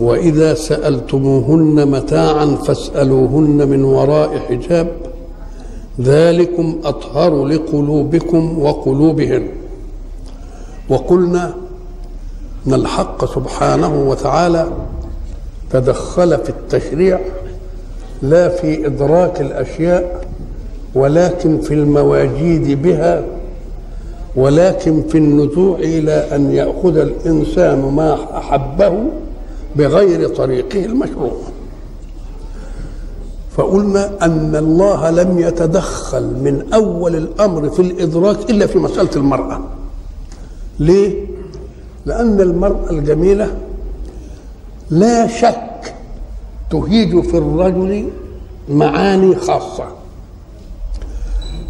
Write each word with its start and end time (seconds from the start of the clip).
وإذا 0.00 0.54
سألتموهن 0.54 1.88
متاعا 1.90 2.46
فاسألوهن 2.46 3.68
من 3.68 3.84
وراء 3.84 4.38
حجاب 4.38 4.88
ذلكم 6.00 6.80
أطهر 6.84 7.44
لقلوبكم 7.44 8.58
وقلوبهن. 8.62 9.48
وقلنا 10.88 11.54
إن 12.66 12.74
الحق 12.74 13.24
سبحانه 13.34 14.08
وتعالى 14.08 14.66
تدخل 15.70 16.38
في 16.38 16.48
التشريع 16.50 17.20
لا 18.22 18.48
في 18.48 18.86
إدراك 18.86 19.40
الأشياء 19.40 20.24
ولكن 20.94 21.60
في 21.60 21.74
المواجيد 21.74 22.82
بها 22.82 23.24
ولكن 24.36 25.02
في 25.08 25.18
النزوع 25.18 25.78
إلى 25.78 26.12
أن 26.12 26.50
يأخذ 26.52 26.96
الإنسان 26.96 27.78
ما 27.96 28.38
أحبه 28.38 28.92
بغير 29.76 30.28
طريقه 30.28 30.84
المشروع. 30.84 31.36
فقلنا 33.56 34.10
أن 34.22 34.56
الله 34.56 35.10
لم 35.10 35.38
يتدخل 35.38 36.22
من 36.22 36.66
أول 36.74 37.16
الأمر 37.16 37.70
في 37.70 37.82
الإدراك 37.82 38.50
إلا 38.50 38.66
في 38.66 38.78
مسألة 38.78 39.10
المرأة. 39.16 39.60
ليه؟ 40.78 41.26
لأن 42.06 42.40
المرأة 42.40 42.90
الجميلة 42.90 43.56
لا 44.90 45.26
شك 45.26 45.94
تهيج 46.70 47.20
في 47.20 47.38
الرجل 47.38 48.08
معاني 48.68 49.36
خاصة. 49.36 49.84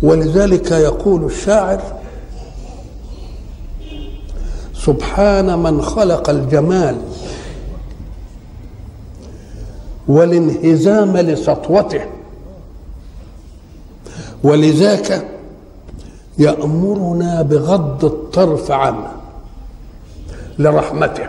ولذلك 0.02 0.70
يقول 0.70 1.24
الشاعر 1.24 1.80
سبحان 4.74 5.58
من 5.58 5.82
خلق 5.82 6.30
الجمال 6.30 6.96
والانهزام 10.08 11.16
لسطوته. 11.16 12.00
ولذاك 14.44 15.26
يأمرنا 16.38 17.42
بغض 17.42 18.04
الطرف 18.04 18.70
عنه 18.70 19.08
لرحمته. 20.58 21.26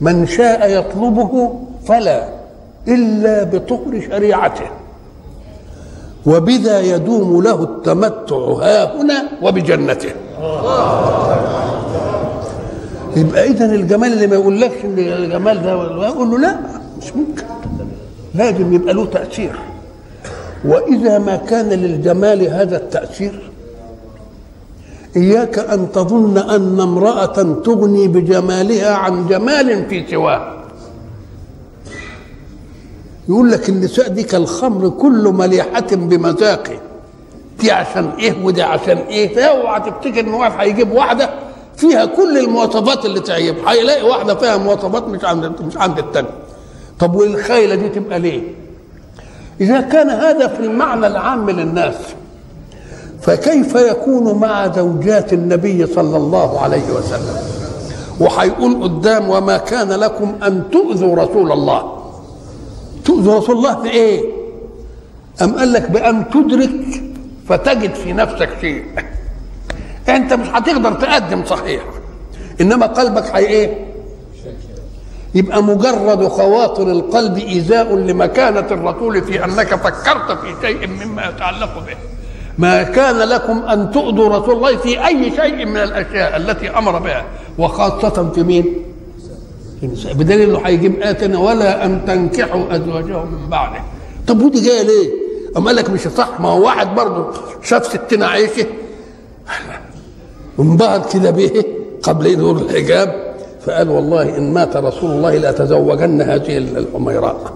من 0.00 0.26
شاء 0.26 0.70
يطلبه 0.70 1.60
فلا 1.86 2.28
إلا 2.88 3.42
بطهر 3.42 4.00
شريعته. 4.10 4.66
وبذا 6.26 6.80
يدوم 6.80 7.42
له 7.42 7.62
التمتع 7.62 8.36
ها 8.36 9.02
هنا 9.02 9.28
وبجنته. 9.42 10.10
يبقى 13.16 13.46
اذا 13.50 13.64
الجمال 13.64 14.12
اللي 14.12 14.26
ما 14.26 14.34
يقولكش 14.34 14.84
إن 14.84 14.98
الجمال 14.98 15.62
ده 15.62 15.72
أقول 16.08 16.30
له 16.30 16.38
لا. 16.38 16.56
مش 16.98 17.16
ممكن. 17.16 17.44
لازم 18.34 18.74
يبقى 18.74 18.94
له 18.94 19.04
تأثير. 19.06 19.58
وإذا 20.64 21.18
ما 21.18 21.36
كان 21.36 21.68
للجمال 21.68 22.42
هذا 22.48 22.76
التأثير 22.76 23.50
إياك 25.16 25.58
أن 25.58 25.92
تظن 25.92 26.38
أن 26.38 26.80
امرأة 26.80 27.42
تغني 27.64 28.08
بجمالها 28.08 28.94
عن 28.94 29.26
جمال 29.26 29.88
في 29.88 30.06
سواه. 30.10 30.54
يقول 33.28 33.50
لك 33.50 33.68
النساء 33.68 34.08
دي 34.08 34.22
كالخمر 34.22 34.88
كل 34.88 35.28
مليحة 35.28 35.86
بمذاقه. 35.92 36.78
دي 37.60 37.72
عشان 37.72 38.10
إيه 38.18 38.44
ودي 38.44 38.62
عشان 38.62 38.96
إيه؟ 38.98 39.34
فاوعى 39.34 39.80
تفتكر 39.80 40.20
إن 40.20 40.28
واحد 40.34 40.52
هيجيب 40.60 40.92
واحدة 40.92 41.30
فيها 41.76 42.04
كل 42.04 42.38
المواصفات 42.38 43.04
اللي 43.04 43.20
تعجب 43.20 43.56
هيلاقي 43.66 44.02
واحدة 44.02 44.34
فيها 44.34 44.56
مواصفات 44.56 45.08
مش 45.08 45.24
عند 45.24 45.44
مش 45.62 45.76
عند 45.76 45.98
الثانية 45.98 46.28
طب 46.98 47.14
والخيلة 47.14 47.74
دي 47.74 47.88
تبقى 47.88 48.18
ليه؟ 48.18 48.42
إذا 49.60 49.80
كان 49.80 50.10
هذا 50.10 50.48
في 50.48 50.60
المعنى 50.60 51.06
العام 51.06 51.50
للناس 51.50 51.94
فكيف 53.22 53.74
يكون 53.74 54.38
مع 54.38 54.72
زوجات 54.72 55.32
النبي 55.32 55.86
صلى 55.86 56.16
الله 56.16 56.60
عليه 56.60 56.90
وسلم؟ 56.90 57.36
وهيقول 58.20 58.82
قدام 58.82 59.30
وما 59.30 59.56
كان 59.56 59.88
لكم 59.88 60.34
أن 60.42 60.62
تؤذوا 60.72 61.16
رسول 61.16 61.52
الله. 61.52 61.98
تؤذوا 63.04 63.38
رسول 63.38 63.56
الله 63.56 63.82
في 63.82 63.90
إيه؟ 63.90 64.20
أم 65.42 65.58
قال 65.58 65.72
لك 65.72 65.90
بأن 65.90 66.30
تدرك 66.30 67.02
فتجد 67.48 67.94
في 67.94 68.12
نفسك 68.12 68.48
شيء؟ 68.60 68.84
أنت 70.16 70.32
مش 70.32 70.48
هتقدر 70.48 70.92
تقدم 70.92 71.44
صحيح 71.44 71.82
إنما 72.60 72.86
قلبك 72.86 73.24
هي 73.36 73.46
إيه؟ 73.46 73.83
يبقى 75.34 75.62
مجرد 75.62 76.28
خواطر 76.28 76.90
القلب 76.90 77.38
إيذاء 77.38 77.94
لمكانة 77.94 78.66
الرسول 78.70 79.22
في 79.22 79.44
أنك 79.44 79.74
فكرت 79.74 80.38
في 80.38 80.66
شيء 80.66 80.86
مما 80.86 81.28
يتعلق 81.28 81.74
به. 81.86 81.96
ما 82.58 82.82
كان 82.82 83.16
لكم 83.18 83.58
أن 83.58 83.90
تؤذوا 83.90 84.28
رسول 84.28 84.56
الله 84.56 84.76
في 84.76 85.06
أي 85.06 85.30
شيء 85.30 85.66
من 85.66 85.76
الأشياء 85.76 86.36
التي 86.36 86.70
أمر 86.70 86.98
بها 86.98 87.24
وخاصة 87.58 88.30
في 88.34 88.42
مين؟ 88.42 88.64
بدليل 90.14 90.50
إنه 90.50 90.60
هيجيب 90.64 91.02
آتنا 91.02 91.38
ولا 91.38 91.84
أن 91.84 92.04
تنكحوا 92.06 92.76
أزواجهم 92.76 93.32
من 93.32 93.48
بعده. 93.48 93.80
طب 94.26 94.42
ودي 94.42 94.60
جاية 94.60 94.82
ليه؟ 94.82 95.10
أما 95.56 95.66
قال 95.66 95.76
لك 95.76 95.90
مش 95.90 96.00
صح 96.00 96.40
ما 96.40 96.48
هو 96.48 96.64
واحد 96.64 96.94
برضه 96.94 97.26
شاف 97.62 97.86
ستنا 97.86 98.26
عيشة. 98.26 98.66
انبهر 100.60 101.02
كده 101.12 101.30
به 101.30 101.64
قبل 102.02 102.26
يدور 102.26 102.56
الحجاب. 102.56 103.23
فقال 103.66 103.88
والله 103.88 104.38
إن 104.38 104.52
مات 104.52 104.76
رسول 104.76 105.10
الله 105.10 105.38
لأتزوجن 105.38 106.22
هذه 106.22 106.58
الحميراء 106.58 107.52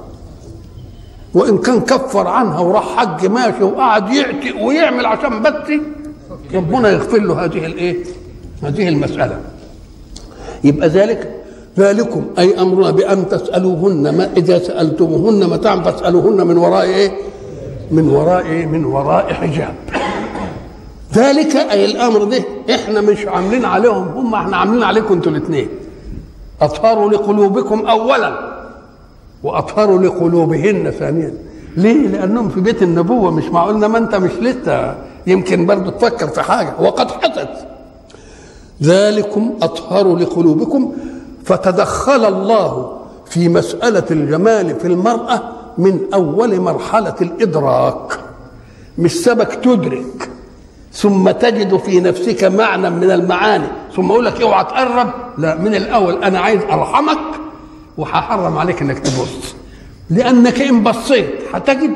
وإن 1.35 1.59
كان 1.59 1.81
كفر 1.81 2.27
عنها 2.29 2.61
وراح 2.61 2.97
حج 2.97 3.27
ماشي 3.27 3.63
وقعد 3.63 4.13
يعتق 4.15 4.63
ويعمل 4.63 5.07
عشان 5.07 5.43
بس 5.43 5.53
ربنا 6.55 6.89
يغفر 6.91 7.19
له 7.19 7.45
هذه 7.45 7.67
الايه؟ 7.67 7.97
هذه 8.63 8.89
المسألة 8.89 9.41
يبقى 10.65 10.89
ذلك 10.89 11.31
ذلكم 11.79 12.25
أي 12.39 12.61
أمرنا 12.61 12.91
بأن 12.91 13.29
تسألوهن 13.29 14.17
ما 14.17 14.31
إذا 14.37 14.59
سألتموهن 14.59 15.51
متاعا 15.51 15.77
فاسألوهن 15.83 16.47
من 16.47 16.57
وراء 16.59 16.83
إيه؟ 16.85 17.13
من 17.91 18.09
وراء 18.09 18.47
إيه؟ 18.47 18.67
من 18.67 18.85
وراء 18.85 19.33
حجاب 19.33 19.75
ذلك 21.15 21.57
أي 21.57 21.85
الأمر 21.85 22.25
ده 22.25 22.43
إحنا 22.75 23.01
مش 23.01 23.27
عاملين 23.27 23.65
عليهم 23.65 24.09
هم 24.09 24.35
إحنا 24.35 24.57
عاملين 24.57 24.83
عليكم 24.83 25.15
أنتوا 25.15 25.33
الاثنين 25.33 25.69
أطهروا 26.63 27.11
لقلوبكم 27.11 27.87
أولا 27.87 28.59
وأطهروا 29.43 29.99
لقلوبهن 29.99 30.91
ثانيا. 30.91 31.35
ليه؟ 31.77 32.07
لأنهم 32.09 32.49
في 32.49 32.61
بيت 32.61 32.83
النبوة 32.83 33.31
مش 33.31 33.45
معقول 33.45 33.85
ما 33.87 33.99
أنت 33.99 34.15
مش 34.15 34.31
لسه 34.31 34.95
يمكن 35.27 35.67
برضه 35.67 35.91
تفكر 35.91 36.29
في 36.29 36.43
حاجة. 36.43 36.75
وقد 36.81 37.11
حدث 37.11 37.49
ذلكم 38.83 39.55
أطهر 39.63 40.17
لقلوبكم. 40.17 40.93
فتدخل 41.45 42.25
الله 42.25 42.99
في 43.27 43.49
مسألة 43.49 44.05
الجمال 44.11 44.81
في 44.81 44.87
المرأة 44.87 45.43
من 45.79 46.01
أول 46.15 46.61
مرحلة 46.61 47.15
الإدراك. 47.21 48.21
مش 48.99 49.25
سبك 49.25 49.55
تدرك. 49.55 50.28
ثم 51.01 51.31
تجد 51.31 51.77
في 51.77 52.01
نفسك 52.01 52.45
معنى 52.45 52.91
من 52.91 53.11
المعاني. 53.11 53.67
ثم 53.97 54.11
أقول 54.11 54.25
لك 54.25 54.41
اوعى 54.41 54.65
تقرب. 54.65 55.11
لا 55.39 55.55
من 55.55 55.75
الأول 55.75 56.25
أنا 56.25 56.41
عايز 56.41 56.61
أرحمك 56.63 57.19
وهحرم 57.99 58.59
عليك 58.59 58.83
إنك 58.83 58.99
تبص 58.99 59.55
لأنك 60.11 60.61
إن 60.63 60.83
بصيت 60.83 61.29
هتجد 61.55 61.91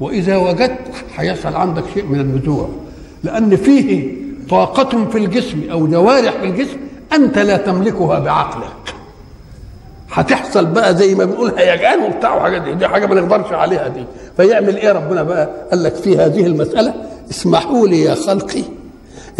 وإذا 0.00 0.36
وجدت 0.36 0.78
هيحصل 1.16 1.54
عندك 1.56 1.82
شيء 1.94 2.04
من 2.04 2.20
النزوع 2.20 2.68
لأن 3.24 3.56
فيه 3.56 4.14
طاقة 4.50 5.04
في 5.10 5.18
الجسم 5.18 5.62
أو 5.70 5.86
جوارح 5.86 6.30
في 6.32 6.44
الجسم 6.46 6.76
أنت 7.14 7.38
لا 7.38 7.56
تملكها 7.56 8.18
بعقلك. 8.18 8.94
هتحصل 10.12 10.66
بقى 10.66 10.96
زي 10.96 11.14
ما 11.14 11.24
بنقول 11.24 11.52
هيجان 11.56 12.02
وبتاع 12.02 12.34
وحاجات 12.36 12.62
دي 12.62 12.74
دي 12.74 12.88
حاجة 12.88 13.06
ما 13.06 13.14
نقدرش 13.20 13.52
عليها 13.52 13.88
دي. 13.88 14.04
فيعمل 14.36 14.76
إيه 14.76 14.92
ربنا 14.92 15.22
بقى؟ 15.22 15.48
قال 15.70 15.82
لك 15.82 15.94
في 15.94 16.18
هذه 16.18 16.46
المسألة 16.46 16.94
اسمحوا 17.30 17.88
لي 17.88 18.00
يا 18.00 18.14
خلقي 18.14 18.62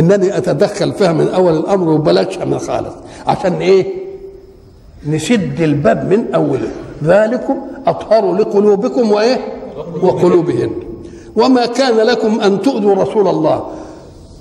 إنني 0.00 0.37
أتدخل 0.37 0.93
فيها 0.93 1.12
من 1.12 1.29
أول 1.29 1.56
الأمر 1.56 1.88
وبلاش 1.88 2.38
من 2.38 2.59
خالص. 2.59 2.94
عشان 3.27 3.53
إيه؟ 3.53 3.94
نسد 5.06 5.61
الباب 5.61 6.12
من 6.12 6.35
أوله. 6.35 6.69
ذلكم 7.05 7.56
أطهر 7.87 8.35
لقلوبكم 8.35 9.12
وإيه؟ 9.12 9.38
وقلوبهن. 10.03 10.71
وما 11.37 11.67
كان 11.67 11.97
لكم 11.97 12.41
أن 12.41 12.62
تؤذوا 12.62 12.94
رسول 12.94 13.29
الله. 13.29 13.67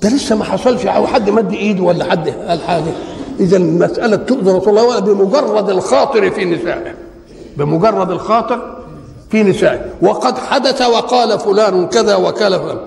ده 0.02 0.08
لسه 0.08 0.36
ما 0.36 0.44
حصلش. 0.44 0.86
أو 0.86 1.06
حد 1.06 1.30
مد 1.30 1.52
إيده 1.52 1.82
ولا 1.82 2.04
حد 2.04 2.28
قال 2.28 2.60
حاجة؟ 2.60 2.92
اذا 3.40 3.56
المساله 3.56 4.16
تؤذي 4.16 4.50
رسول 4.50 4.78
الله 4.78 4.98
بمجرد 4.98 5.70
الخاطر 5.70 6.30
في 6.30 6.44
نسائه. 6.44 6.94
بمجرد 7.56 8.10
الخاطر 8.10 8.76
في 9.30 9.42
نسائه. 9.42 9.80
وقد 10.02 10.38
حدث 10.38 10.82
وقال 10.82 11.38
فلان 11.38 11.86
كذا 11.86 12.16
وكال 12.16 12.58
فلان. 12.58 12.78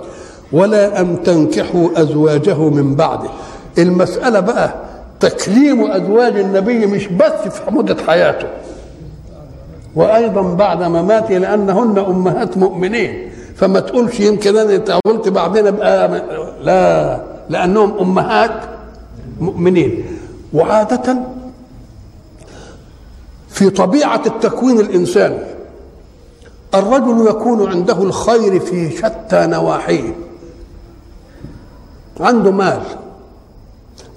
ولا 0.51 1.01
أن 1.01 1.23
تنكحوا 1.23 2.01
أزواجه 2.01 2.57
من 2.69 2.95
بعده. 2.95 3.29
المسألة 3.77 4.39
بقى 4.39 4.73
تكريم 5.19 5.91
أزواج 5.91 6.39
النبي 6.39 6.85
مش 6.85 7.07
بس 7.07 7.51
في 7.51 7.71
مدة 7.71 7.97
حياته. 8.07 8.47
وأيضا 9.95 10.41
بعد 10.41 10.83
مماته 10.83 11.37
لأنهن 11.37 11.97
أمهات 11.97 12.57
مؤمنين. 12.57 13.31
فما 13.55 13.79
تقولش 13.79 14.19
يمكن 14.19 14.57
أنا 14.57 14.99
قلت 15.05 15.27
بعدين 15.29 15.67
ابقى 15.67 16.07
لا 16.63 17.19
لأنهم 17.49 17.97
أمهات 17.99 18.61
مؤمنين. 19.39 20.05
وعادة 20.53 21.17
في 23.49 23.69
طبيعة 23.69 24.21
التكوين 24.25 24.79
الإنساني 24.79 25.39
الرجل 26.73 27.27
يكون 27.29 27.69
عنده 27.69 28.03
الخير 28.03 28.59
في 28.59 28.91
شتى 28.91 29.47
نواحيه. 29.47 30.15
عنده 32.19 32.51
مال 32.51 32.81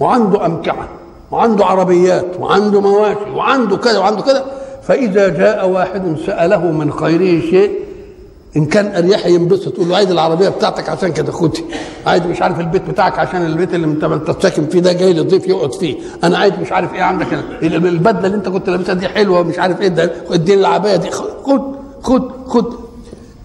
وعنده 0.00 0.46
أمتعة 0.46 0.88
وعنده 1.31 1.64
عربيات 1.64 2.26
وعنده 2.40 2.81
مواشي 2.81 3.31
وعنده 3.34 3.76
كذا 3.76 3.99
وعنده 3.99 4.22
كذا. 4.22 4.44
فإذا 4.82 5.28
جاء 5.28 5.69
واحد 5.69 6.16
سأله 6.26 6.70
من 6.70 6.93
خيره 6.93 7.40
شيء 7.40 7.70
إن 8.56 8.66
كان 8.66 9.04
أريح 9.04 9.26
ينبسط 9.26 9.72
تقول 9.72 9.88
له 9.88 9.96
عايز 9.96 10.10
العربية 10.10 10.49
بتاعتك 10.49 10.88
عشان 10.88 11.12
كده 11.12 11.32
خدي 11.32 11.64
عايز 12.06 12.22
مش 12.26 12.43
عارف 12.43 12.60
البيت 12.60 12.82
بتاعك 12.90 13.19
عشان 13.19 13.46
البيت 13.46 13.75
اللي 13.75 13.87
انت 13.87 14.05
بتسكن 14.05 14.66
فيه 14.66 14.81
ده 14.81 14.93
جاي 14.93 15.12
للضيف 15.12 15.46
يقعد 15.46 15.72
فيه. 15.75 15.96
أنا 16.25 16.38
عايز 16.38 16.52
مش 16.60 16.72
عارف 16.72 16.94
إيه 16.94 17.02
عندك 17.02 17.26
البدلة 17.62 18.26
اللي 18.26 18.37
انت 18.37 18.48
كنت 18.48 18.69
لابسها 18.70 18.94
دي 18.94 19.08
حلوة 19.08 19.40
ومش 19.40 19.58
عارف 19.58 19.81
إيه 19.81 19.88
ده 19.88 20.12
اديني 20.31 20.60
العبايه 20.60 20.96
دي 20.96 21.10
خد 21.10 21.62
خد 22.02 22.22
خد. 22.46 22.72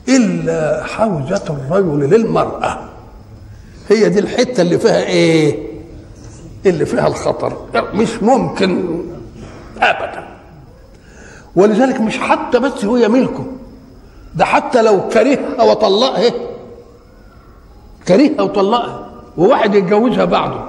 إلا 0.10 0.84
حوزة 0.84 1.42
الرجل 1.50 2.00
للمرأة. 2.10 2.80
هي 3.90 4.10
دي 4.10 4.20
الحتة 4.20 4.62
اللي 4.62 4.80
فيها 4.80 5.04
إيه؟ 5.04 5.68
اللي 6.66 6.86
فيها 6.86 7.08
الخطر. 7.08 7.58
مش 7.94 8.24
ممكن 8.24 9.02
ابدا. 9.82 10.28
ولذلك 11.56 12.02
مش 12.02 12.18
حتى 12.18 12.60
بس 12.60 12.86
هي 12.86 13.08
ملكه 13.08 13.46
ده 14.36 14.46
حتى 14.46 14.82
لو 14.82 15.08
كرهها 15.08 15.64
وطلقها 15.64 16.32
كرهها 18.08 18.42
وطلقها 18.42 19.10
وواحد 19.38 19.76
يتجوزها 19.76 20.26
بعده 20.26 20.64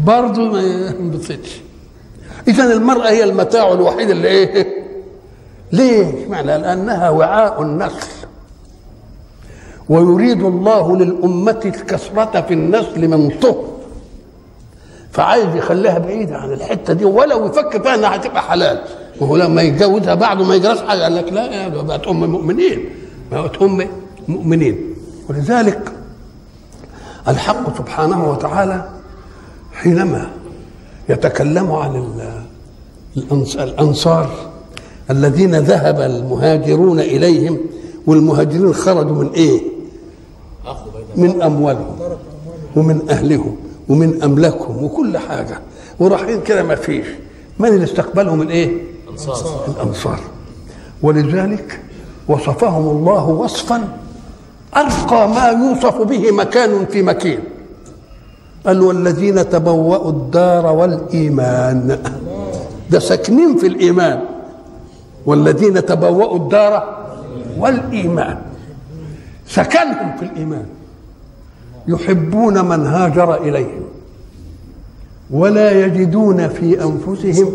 برضه 0.00 0.42
ما 0.52 0.60
ينبسطش. 0.62 1.60
إذا 2.48 2.72
المرأة 2.72 3.08
هي 3.10 3.24
المتاع 3.24 3.72
الوحيد 3.72 4.10
اللي 4.10 4.28
إيه؟ 4.28 4.66
ليه؟ 5.72 6.28
معنى 6.28 6.46
لأنها 6.58 7.10
وعاء 7.10 7.62
النسل 7.62 8.06
ويريد 9.88 10.42
الله 10.42 10.96
للأمة 10.96 11.60
الكثرة 11.64 12.40
في 12.40 12.54
النسل 12.54 13.08
من 13.08 13.30
طهر 13.42 13.64
فعايز 15.12 15.54
يخليها 15.56 15.98
بعيدة 15.98 16.36
عن 16.36 16.52
الحتة 16.52 16.92
دي 16.92 17.04
ولو 17.04 17.46
يفكر 17.46 17.82
فيها 17.82 17.94
إنها 17.94 18.16
هتبقى 18.16 18.42
حلال. 18.42 18.80
وهو 19.20 19.36
لما 19.36 19.62
يتجوزها 19.62 20.14
بعده 20.14 20.44
ما 20.44 20.54
يجراش 20.54 20.78
حاجة 20.82 21.02
قال 21.02 21.14
لك 21.16 21.32
لا 21.32 21.68
بقت 21.68 22.06
أم 22.08 22.30
مؤمنين 22.30 22.84
بقت 23.32 23.62
أم 23.62 23.86
مؤمنين. 24.28 24.80
ولذلك 25.28 25.92
الحق 27.28 27.78
سبحانه 27.78 28.30
وتعالى 28.30 28.88
حينما 29.72 30.30
يتكلم 31.08 31.72
عن 31.72 32.10
الأنصار 33.54 34.30
الذين 35.10 35.54
ذهب 35.54 36.00
المهاجرون 36.00 37.00
إليهم 37.00 37.58
والمهاجرين 38.06 38.72
خرجوا 38.74 39.16
من 39.22 39.30
إيه؟ 39.30 39.60
من 41.16 41.42
أموالهم 41.42 41.96
ومن 42.76 43.00
أهلهم 43.10 43.56
ومن 43.88 44.22
أملاكهم 44.22 44.84
وكل 44.84 45.18
حاجة. 45.18 45.60
ورايحين 45.98 46.42
كده 46.42 46.62
ما 46.62 46.74
فيش. 46.74 47.06
من 47.58 47.68
اللي 47.68 47.84
استقبلهم؟ 47.84 48.42
الإيه؟ 48.42 48.82
الأنصار. 49.08 49.64
الأنصار. 49.68 50.20
ولذلك 51.02 51.80
وصفهم 52.28 52.88
الله 52.88 53.26
وصفا 53.28 53.88
أرقى 54.76 55.28
ما 55.28 55.46
يوصف 55.48 56.02
به 56.02 56.30
مكان 56.30 56.86
في 56.86 57.02
مكين. 57.02 57.38
قال 58.66 58.80
والذين 58.80 59.48
تبوأوا 59.48 60.10
الدار 60.10 60.66
والإيمان. 60.66 61.98
ده 62.90 62.98
ساكنين 62.98 63.56
في 63.56 63.66
الإيمان. 63.66 64.20
والذين 65.26 65.86
تبوأوا 65.86 66.36
الدار 66.36 67.06
والإيمان. 67.58 68.38
سكنهم 69.48 70.16
في 70.16 70.22
الإيمان. 70.24 70.66
يحبون 71.88 72.64
من 72.64 72.86
هاجر 72.86 73.34
إليهم 73.34 73.82
ولا 75.30 75.86
يجدون 75.86 76.48
في 76.48 76.82
أنفسهم 76.84 77.48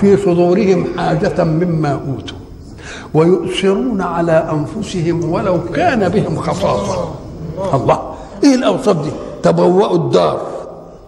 في 0.00 0.16
صدورهم 0.16 0.84
حاجة 0.98 1.44
مما 1.44 1.92
أوتوا 1.92 2.36
ويؤثرون 3.14 4.00
على 4.00 4.32
أنفسهم 4.52 5.32
ولو 5.32 5.58
كان 5.74 6.08
بهم 6.08 6.36
خصاصة. 6.36 7.08
الله 7.74 8.00
إيه 8.44 8.54
الأوصاف 8.54 9.04
دي؟ 9.04 9.10
تبوأوا 9.42 9.96
الدار 9.96 10.40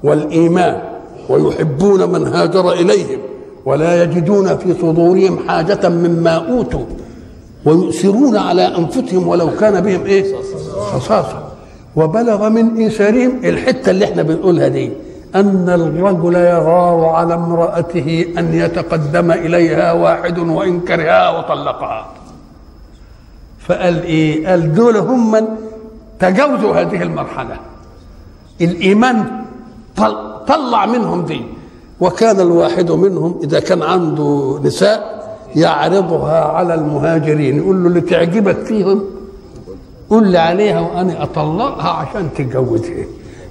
والإيمان 0.02 0.82
ويحبون 1.28 2.12
من 2.12 2.26
هاجر 2.26 2.72
إليهم 2.72 3.18
ولا 3.64 4.02
يجدون 4.02 4.56
في 4.56 4.74
صدورهم 4.74 5.38
حاجة 5.48 5.88
مما 5.88 6.34
أوتوا 6.50 6.84
ويؤثرون 7.64 8.36
على 8.36 8.62
أنفسهم 8.62 9.28
ولو 9.28 9.50
كان 9.60 9.80
بهم 9.80 10.04
إيه؟ 10.06 10.34
خصاصة. 10.92 11.51
وبلغ 11.96 12.48
من 12.48 12.76
إيثارهم 12.76 13.40
الحتة 13.44 13.90
اللي 13.90 14.04
إحنا 14.04 14.22
بنقولها 14.22 14.68
دي 14.68 14.92
أن 15.34 15.68
الرجل 15.68 16.34
يغار 16.34 17.04
على 17.04 17.34
امرأته 17.34 18.26
أن 18.38 18.54
يتقدم 18.54 19.32
إليها 19.32 19.92
واحد 19.92 20.38
وإن 20.38 20.80
كرهها 20.80 21.38
وطلقها. 21.38 22.06
فقال 23.58 24.02
إيه؟ 24.02 24.46
قال 24.48 24.74
دول 24.74 24.96
هم 24.96 25.30
من 25.30 25.44
تجاوزوا 26.20 26.74
هذه 26.80 27.02
المرحلة. 27.02 27.56
الإيمان 28.60 29.24
طلع 30.46 30.86
منهم 30.86 31.24
دي. 31.24 31.40
وكان 32.00 32.40
الواحد 32.40 32.90
منهم 32.90 33.40
إذا 33.42 33.60
كان 33.60 33.82
عنده 33.82 34.60
نساء 34.64 35.22
يعرضها 35.56 36.44
على 36.44 36.74
المهاجرين 36.74 37.56
يقول 37.58 37.82
له 37.82 37.88
اللي 37.88 38.00
تعجبك 38.00 38.58
فيهم 38.58 39.04
قول 40.12 40.28
لي 40.28 40.38
عليها 40.38 40.80
وأنا 40.80 41.22
أطلقها 41.22 41.88
عشان 41.90 42.28
تتجوزها. 42.36 43.04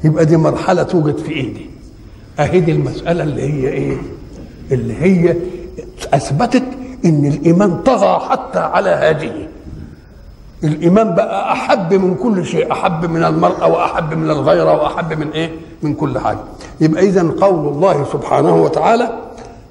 يبقى 0.03 0.25
دي 0.25 0.37
مرحلة 0.37 0.83
توجد 0.83 1.17
في 1.17 1.31
إيدي. 1.31 1.69
أهي 2.39 2.59
دي 2.59 2.71
المسألة 2.71 3.23
اللي 3.23 3.41
هي 3.41 3.67
إيه؟ 3.69 3.97
اللي 4.71 4.93
هي 5.01 5.35
أثبتت 6.13 6.63
إن 7.05 7.25
الإيمان 7.25 7.77
طغى 7.77 8.19
حتى 8.29 8.59
على 8.59 8.89
هذه. 8.89 9.47
الإيمان 10.63 11.15
بقى 11.15 11.51
أحب 11.51 11.93
من 11.93 12.15
كل 12.15 12.45
شيء 12.45 12.71
أحب 12.71 13.05
من 13.05 13.23
المرأة 13.23 13.67
وأحب 13.67 14.13
من 14.13 14.29
الغيرة 14.29 14.81
وأحب 14.81 15.13
من 15.19 15.31
إيه؟ 15.31 15.49
من 15.83 15.93
كل 15.93 16.19
حاجة. 16.19 16.39
يبقى 16.81 17.03
اذا 17.03 17.21
قول 17.41 17.67
الله 17.73 18.05
سبحانه 18.13 18.55
وتعالى 18.63 19.09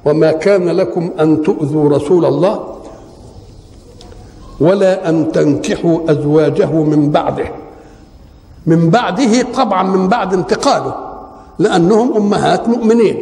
وما 0.05 0.33
كان 0.33 0.69
لكم 0.69 1.11
أن 1.21 1.43
تؤذوا 1.43 1.91
رسول 1.91 2.25
الله 2.25 2.61
ولا 4.61 5.09
أن 5.09 5.33
تنكحوا 5.33 6.11
أزواجه 6.11 6.73
من 6.73 7.11
بعده. 7.11 7.45
من 8.67 8.91
بعده 8.91 9.43
طبعا 9.55 9.83
من 9.83 10.09
بعد 10.09 10.35
انتقاله 10.35 10.95
لأنهم 11.59 12.17
أمهات 12.17 12.69
مؤمنين. 12.69 13.17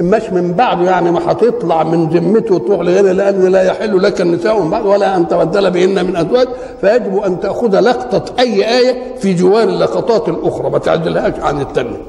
مش 0.00 0.22
من 0.30 0.52
بعده 0.52 0.82
يعني 0.90 1.10
ما 1.10 1.32
هتطلع 1.32 1.82
من 1.82 2.08
ذمته 2.08 2.54
وتروح 2.54 2.80
لغيره 2.80 3.12
لأن 3.12 3.42
لا 3.52 3.62
يحل 3.62 4.02
لك 4.02 4.20
النساء 4.20 4.62
من 4.62 4.70
بعد 4.70 4.86
ولا 4.86 5.16
أن 5.16 5.28
تبدل 5.28 5.70
بهن 5.70 6.06
من 6.06 6.16
أزواج 6.16 6.48
فيجب 6.80 7.16
أن 7.16 7.40
تأخذ 7.40 7.80
لقطة 7.80 8.24
أي 8.38 8.78
آية 8.78 9.16
في 9.18 9.34
جوار 9.34 9.62
اللقطات 9.62 10.28
الأخرى 10.28 10.70
ما 10.70 10.78
تعدلهاش 10.78 11.40
عن 11.40 11.60
الثانية 11.60 12.00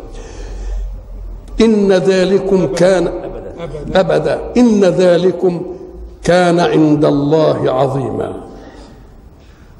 إن 1.62 1.91
ذلكم 1.91 2.67
كان 2.67 3.08
ابدا. 3.96 4.39
إن 4.58 4.84
ذلكم 4.84 5.62
كان 6.24 6.60
عند 6.60 7.05
الله 7.05 7.72
عظيما. 7.72 8.34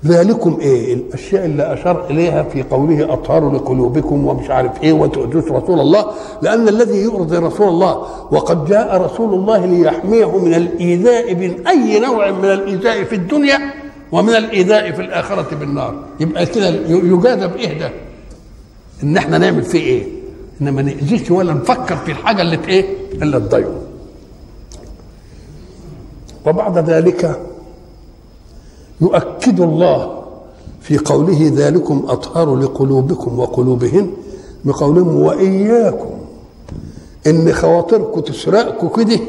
ذلكم 0.06 0.58
إيه؟ 0.62 0.94
الأشياء 0.94 1.46
اللي 1.46 1.74
أشار 1.74 2.06
إليها 2.10 2.44
في 2.44 2.64
قوله 2.64 3.14
أطهار 3.14 3.52
لقلوبكم 3.56 4.28
ومش 4.28 4.50
عارف 4.50 4.84
إيه 4.84 4.94
وتؤذوش 4.94 5.44
رسول 5.52 5.80
الله 5.80 6.06
لأن 6.42 6.68
الذي 6.68 6.98
يؤذي 6.98 7.38
رسول 7.38 7.68
الله 7.68 7.92
وقد 8.32 8.66
جاء 8.66 9.02
رسول 9.02 9.34
الله 9.34 9.66
ليحميه 9.66 10.38
من 10.38 10.54
الإيذاء 10.54 11.36
من 11.36 11.68
أي 11.68 12.00
نوع 12.00 12.32
من 12.32 12.46
الإيذاء 12.46 13.04
في 13.04 13.16
الدنيا 13.16 13.60
ومن 14.12 14.36
الإيذاء 14.36 14.92
في 14.92 15.02
الآخرة 15.02 15.56
بالنار. 15.56 15.96
يبقى 16.20 16.46
كده 16.46 16.68
يجازى 16.88 17.48
بايه 17.48 17.80
ده؟ 17.80 17.92
إن 19.04 19.18
إحنا 19.18 19.38
نعمل 19.38 19.64
فيه 19.64 19.80
إيه؟ 19.80 20.04
إن 20.62 20.70
ما 20.70 20.82
نأذيش 20.82 21.32
ولا 21.32 21.54
نفكر 21.54 21.96
في 21.96 22.12
الحاجة 22.12 22.42
اللي 22.42 22.60
إيه؟ 22.68 22.86
اللي 23.22 23.40
تضايقه. 23.40 23.82
وبعد 26.46 26.90
ذلك 26.90 27.40
يؤكد 29.02 29.62
الله 29.62 30.24
في 30.82 30.98
قوله 30.98 31.52
ذلكم 31.56 32.06
أطهر 32.08 32.56
لقلوبكم 32.56 33.40
وقلوبهن 33.40 34.12
بقولهم 34.66 35.22
وإياكم. 35.22 36.10
إن 37.28 37.54
خواطركم 37.54 38.22
تسرقكم 38.22 39.04
كده 39.04 39.20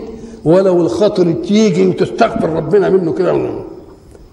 ولو 0.45 0.81
الخاطر 0.81 1.33
تيجي 1.33 1.87
وتستغفر 1.87 2.51
ربنا 2.51 2.89
منه 2.89 3.13
كده. 3.13 3.51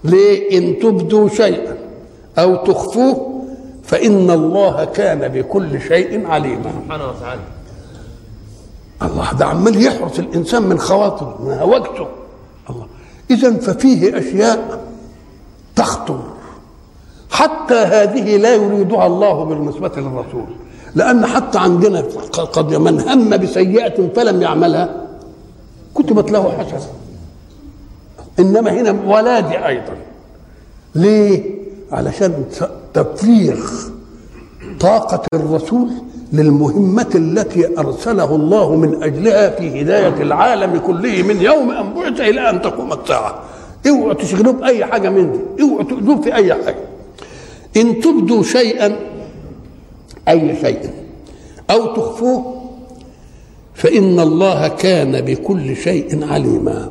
ليه؟ 0.04 0.58
إن 0.58 0.78
تبدوا 0.78 1.28
شيئا 1.28 1.76
أو 2.38 2.56
تخفوه 2.56 3.42
فإن 3.82 4.30
الله 4.30 4.84
كان 4.84 5.28
بكل 5.28 5.80
شيء 5.80 6.26
عليما. 6.26 6.72
سبحانه 6.84 7.04
وتعالى. 7.08 7.40
الله 9.02 9.32
ده 9.32 9.46
عمال 9.46 9.82
يحرس 9.82 10.18
الإنسان 10.18 10.62
من 10.62 10.78
خواطره 10.78 11.38
من 11.44 11.52
هوجته. 11.52 12.06
الله. 12.70 12.86
اذا 13.30 13.56
ففيه 13.56 14.18
أشياء 14.18 14.91
تخطر 15.76 16.20
حتى 17.30 17.74
هذه 17.74 18.36
لا 18.36 18.54
يريدها 18.54 19.06
الله 19.06 19.44
بالنسبة 19.44 19.92
للرسول. 19.96 20.44
لأن 20.94 21.26
حتى 21.26 21.58
عندنا 21.58 22.00
قد 22.52 22.74
من 22.74 23.00
هم 23.00 23.36
بسيئة 23.36 24.08
فلم 24.16 24.42
يعملها 24.42 25.06
كتبت 25.94 26.32
له 26.32 26.52
حسنة. 26.58 26.92
إنما 28.38 28.70
هنا 28.70 28.96
ولا 29.06 29.40
دي 29.40 29.66
أيضا. 29.66 29.96
ليه؟ 30.94 31.62
علشان 31.92 32.44
تفريغ 32.94 33.70
طاقة 34.80 35.22
الرسول 35.34 35.88
للمهمة 36.32 37.10
التي 37.14 37.78
أرسله 37.78 38.36
الله 38.36 38.76
من 38.76 39.02
أجلها 39.02 39.50
في 39.50 39.82
هداية 39.82 40.22
العالم 40.22 40.78
كله 40.78 41.22
من 41.22 41.42
يوم 41.42 41.70
أن 41.70 41.94
بعث 41.94 42.20
إلى 42.20 42.50
أن 42.50 42.62
تقوم 42.62 42.92
الساعة. 42.92 43.42
اوعوا 43.88 44.12
تشغلوه 44.12 44.52
بأي 44.52 44.86
حاجة 44.86 45.10
من 45.10 45.32
دي. 45.32 45.62
اوعوا 45.62 45.82
تؤذوه 45.82 46.20
في 46.20 46.34
أي 46.34 46.54
حاجة. 46.54 46.76
إن 47.76 48.00
تبدوا 48.00 48.42
شيئا 48.42 48.96
أي 50.28 50.56
شيء 50.60 50.90
أو 51.70 51.94
تخفوه 51.94 52.62
فإن 53.74 54.20
الله 54.20 54.68
كان 54.68 55.20
بكل 55.20 55.76
شيء 55.76 56.24
عليما. 56.32 56.90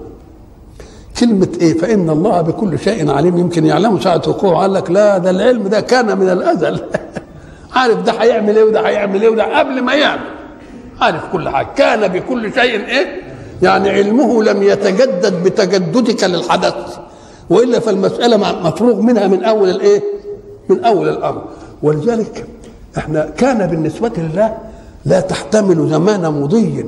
كلمة 1.19 1.49
إيه؟ 1.61 1.73
فإن 1.73 2.09
الله 2.09 2.41
بكل 2.41 2.79
شيء 2.79 3.11
عليم. 3.11 3.37
يمكن 3.37 3.65
يعلمه 3.65 3.99
ساعة 3.99 4.21
وقوعه 4.27 4.61
قال 4.61 4.73
لك 4.73 4.91
لا 4.91 5.17
ده 5.17 5.29
العلم 5.29 5.67
ده 5.67 5.81
كان 5.81 6.17
من 6.17 6.29
الأزل. 6.29 6.79
عارف 7.75 8.01
ده 8.01 8.11
هيعمل 8.11 8.57
إيه 8.57 8.63
وده 8.63 8.81
هيعمل 8.87 9.21
إيه 9.21 9.29
وده 9.29 9.59
قبل 9.59 9.81
ما 9.81 9.93
يعمل. 9.93 10.21
عارف 11.01 11.21
كل 11.31 11.49
حاجة. 11.49 11.67
كان 11.75 12.07
بكل 12.07 12.53
شيء 12.53 12.85
إيه؟ 12.87 13.30
يعني 13.61 13.89
علمه 13.89 14.43
لم 14.43 14.63
يتجدد 14.63 15.43
بتجددك 15.43 16.23
للحدث 16.23 16.97
وإلا 17.49 17.79
فالمسألة 17.79 18.37
مفروغ 18.37 19.01
منها 19.01 19.27
من 19.27 19.43
أول 19.43 19.69
الإيه؟ 19.69 20.03
من 20.69 20.83
أول 20.83 21.09
الأمر. 21.09 21.43
ولذلك 21.83 22.45
إحنا 22.97 23.29
كان 23.37 23.67
بالنسبة 23.67 24.11
لله 24.17 24.57
لا 25.05 25.19
تحتمل 25.19 25.89
زمان 25.89 26.21
مضي 26.41 26.85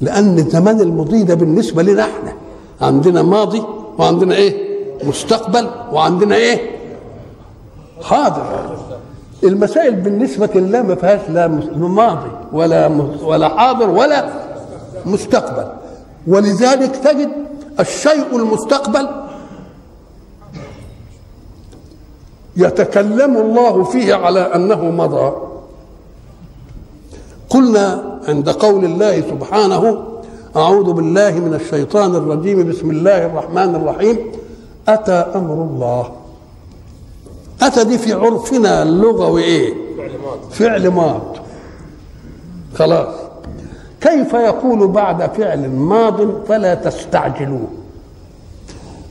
لأن 0.00 0.38
الزمان 0.38 0.80
المضي 0.80 1.22
ده 1.22 1.34
بالنسبة 1.34 1.82
لنا 1.82 2.02
إحنا. 2.02 2.32
عندنا 2.80 3.22
ماضي 3.22 3.62
وعندنا 3.98 4.34
إيه؟ 4.34 4.56
مستقبل 5.04 5.68
وعندنا 5.92 6.36
إيه؟ 6.36 6.60
حاضر. 8.02 8.76
المسائل 9.44 9.94
بالنسبة 9.94 10.48
لله 10.54 10.82
ما 10.82 10.94
فيهاش 10.94 11.20
لا 11.28 11.48
ماضي 11.76 12.30
ولا 12.52 12.88
ولا 13.22 13.48
حاضر 13.48 13.90
ولا 13.90 14.28
مستقبل. 15.06 15.72
ولذلك 16.26 16.96
تجد 16.96 17.30
الشيء 17.80 18.36
المستقبل 18.36 19.08
يتكلم 22.56 23.36
الله 23.36 23.84
فيه 23.84 24.14
على 24.14 24.40
أنه 24.40 24.84
مضى. 24.84 25.32
قلنا 27.50 28.18
عند 28.28 28.50
قول 28.50 28.84
الله 28.84 29.20
سبحانه 29.20 30.04
أعوذ 30.56 30.92
بالله 30.92 31.30
من 31.30 31.54
الشيطان 31.54 32.16
الرجيم 32.16 32.68
بسم 32.68 32.90
الله 32.90 33.26
الرحمن 33.26 33.74
الرحيم. 33.74 34.18
أتى 34.88 35.12
أمر 35.12 35.54
الله. 35.54 36.12
أتى 37.62 37.84
دي 37.84 37.98
في 37.98 38.12
عرفنا 38.12 38.82
اللغوي 38.82 39.42
إيه؟ 39.42 39.74
فعل 40.50 40.88
ماض 40.88 41.22
خلاص. 42.74 43.21
كيف 44.02 44.34
يقول 44.34 44.88
بعد 44.88 45.30
فعل 45.36 45.70
ماض 45.70 46.46
فلا 46.46 46.74
تستعجلوه؟ 46.74 47.68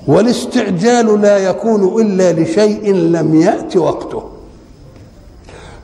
والاستعجال 0.07 1.21
لا 1.21 1.37
يكون 1.37 2.01
إلا 2.01 2.33
لشيء 2.33 2.93
لم 2.93 3.41
يأت 3.41 3.77
وقته. 3.77 4.23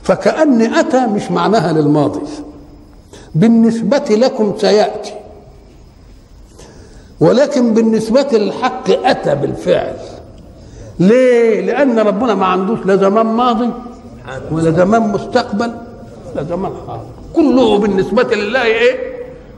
فكأن 0.04 0.62
أتى 0.62 1.06
مش 1.06 1.32
معناها 1.32 1.74
للماضي. 1.74 2.20
بالنسبة 3.36 4.06
لكم 4.10 4.54
سيأتي 4.58 5.14
ولكن 7.20 7.74
بالنسبة 7.74 8.28
للحق 8.34 8.90
أتى 8.90 9.36
بالفعل. 9.36 9.96
ليه؟ 11.00 11.62
لأن 11.62 12.00
ربنا 12.00 12.36
ما 12.36 12.46
عندوش 12.46 12.80
لا 12.86 12.96
زمان 12.96 13.26
ماضي 13.26 13.70
ولا 14.52 14.72
زمان 14.72 15.02
مستقبل 15.02 15.72
لا 16.36 16.44
زمان 16.44 16.72
حاضر. 16.88 17.17
كله 17.38 17.77
بالنسبة 17.77 18.36
لله 18.36 18.63
إيه؟ 18.63 18.96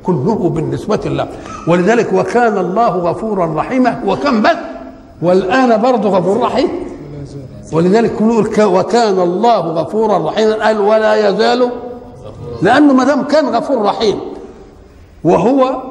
كله 0.03 0.49
بالنسبة 0.49 0.99
لله. 1.05 1.27
ولذلك 1.67 2.13
وكان 2.13 2.57
الله 2.57 2.87
غفورا 2.89 3.53
رحيما. 3.55 4.01
وكان 4.05 4.41
بس؟ 4.41 4.57
والآن 5.21 5.81
برضه 5.81 6.09
غفور 6.09 6.41
رحيم. 6.41 6.69
ولذلك 7.71 8.21
وكان 8.59 9.19
الله 9.19 9.59
غفورا 9.59 10.29
رحيما. 10.29 10.53
قال 10.65 10.79
ولا 10.79 11.29
يزال 11.29 11.69
لأنه 12.61 12.93
ما 12.93 13.03
دام 13.03 13.23
كان 13.23 13.45
غفور 13.45 13.81
رحيم 13.81 14.19
وهو 15.23 15.81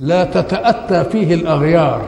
لا 0.00 0.24
تتأتى 0.24 1.04
فيه 1.04 1.34
الأغيار. 1.34 2.02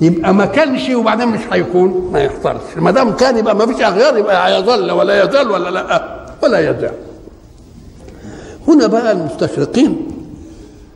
يبقى 0.00 0.34
ما 0.34 0.44
كانش 0.44 0.90
وبعدين 0.90 1.28
مش 1.28 1.40
هيكون 1.52 2.10
ما 2.12 2.20
يحصلش. 2.20 2.76
ما 2.76 2.90
دام 2.90 3.12
كان 3.12 3.38
يبقى 3.38 3.56
ما 3.56 3.66
فيش 3.66 3.80
أغيار 3.82 4.18
يبقى 4.18 4.48
هيظل 4.48 4.90
ولا 4.90 5.24
يزال 5.24 5.50
ولا 5.50 5.70
لا. 5.70 6.24
ولا 6.42 6.58
يزال. 6.70 6.92
هنا 8.68 8.86
بقى 8.86 9.12
المستشرقين 9.12 9.96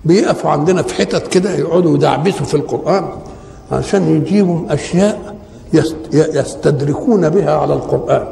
بيقفوا 0.05 0.51
عندنا 0.51 0.83
في 0.83 0.95
حتت 0.95 1.27
كده 1.29 1.51
يقعدوا 1.55 1.95
يدعبسوا 1.97 2.47
في 2.47 2.55
القرآن 2.55 3.05
عشان 3.73 4.17
يجيبوا 4.17 4.75
أشياء 4.75 5.37
يستدركون 6.13 7.29
بها 7.29 7.55
على 7.55 7.75
القرآن. 7.75 8.27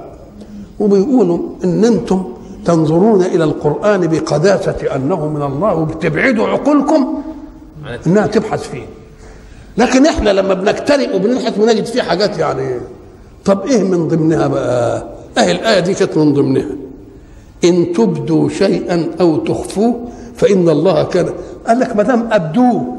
وبيقولوا 0.80 1.38
إن 1.64 1.84
أنتم 1.84 2.24
تنظرون 2.64 3.22
إلى 3.22 3.44
القرآن 3.44 4.06
بقداسة 4.06 4.76
أنه 4.94 5.28
من 5.28 5.42
الله 5.42 5.74
وبتبعدوا 5.74 6.48
عقولكم 6.48 7.22
إنها 8.06 8.26
تبحث 8.26 8.68
فيه. 8.68 8.86
لكن 9.78 10.06
إحنا 10.06 10.30
لما 10.30 10.54
بنجترئ 10.54 11.16
وبنبحث 11.16 11.58
بنجد 11.58 11.84
فيه 11.84 12.02
حاجات 12.02 12.38
يعني 12.38 12.80
طب 13.44 13.66
إيه 13.66 13.82
من 13.82 14.08
ضمنها 14.08 14.46
بقى؟ 14.46 15.06
اهي 15.38 15.52
الآية 15.52 15.80
دي 15.80 15.94
كانت 15.94 16.16
من 16.16 16.32
ضمنها. 16.34 16.66
إن 17.64 17.92
تبدوا 17.92 18.48
شيئا 18.48 19.10
أو 19.20 19.36
تخفوه 19.36 20.08
فإن 20.34 20.68
الله 20.68 21.02
كان 21.02 21.26
قال 21.66 21.80
لك 21.80 21.96
ما 21.96 22.02
دام 22.02 22.28
أبدوه. 22.32 22.96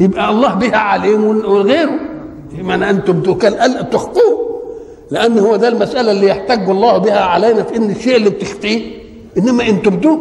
يبقى 0.00 0.30
الله 0.30 0.54
بها 0.54 0.76
عليم 0.76 1.24
وغيره 1.24 1.90
من 2.62 2.82
أن 2.82 3.04
تبدوا. 3.04 3.34
كان 3.34 3.54
قال 3.54 3.90
تخفوه. 3.90 4.46
لأن 5.10 5.38
هو 5.38 5.56
ده 5.56 5.68
المسألة 5.68 6.12
اللي 6.12 6.26
يحتج 6.26 6.68
الله 6.70 6.98
بها 6.98 7.20
علينا 7.20 7.62
في 7.62 7.76
إن 7.76 7.90
الشيء 7.90 8.16
اللي 8.16 8.30
بتخفيه. 8.30 8.80
إنما 9.38 9.68
إن 9.68 9.82
تبدوه. 9.82 10.18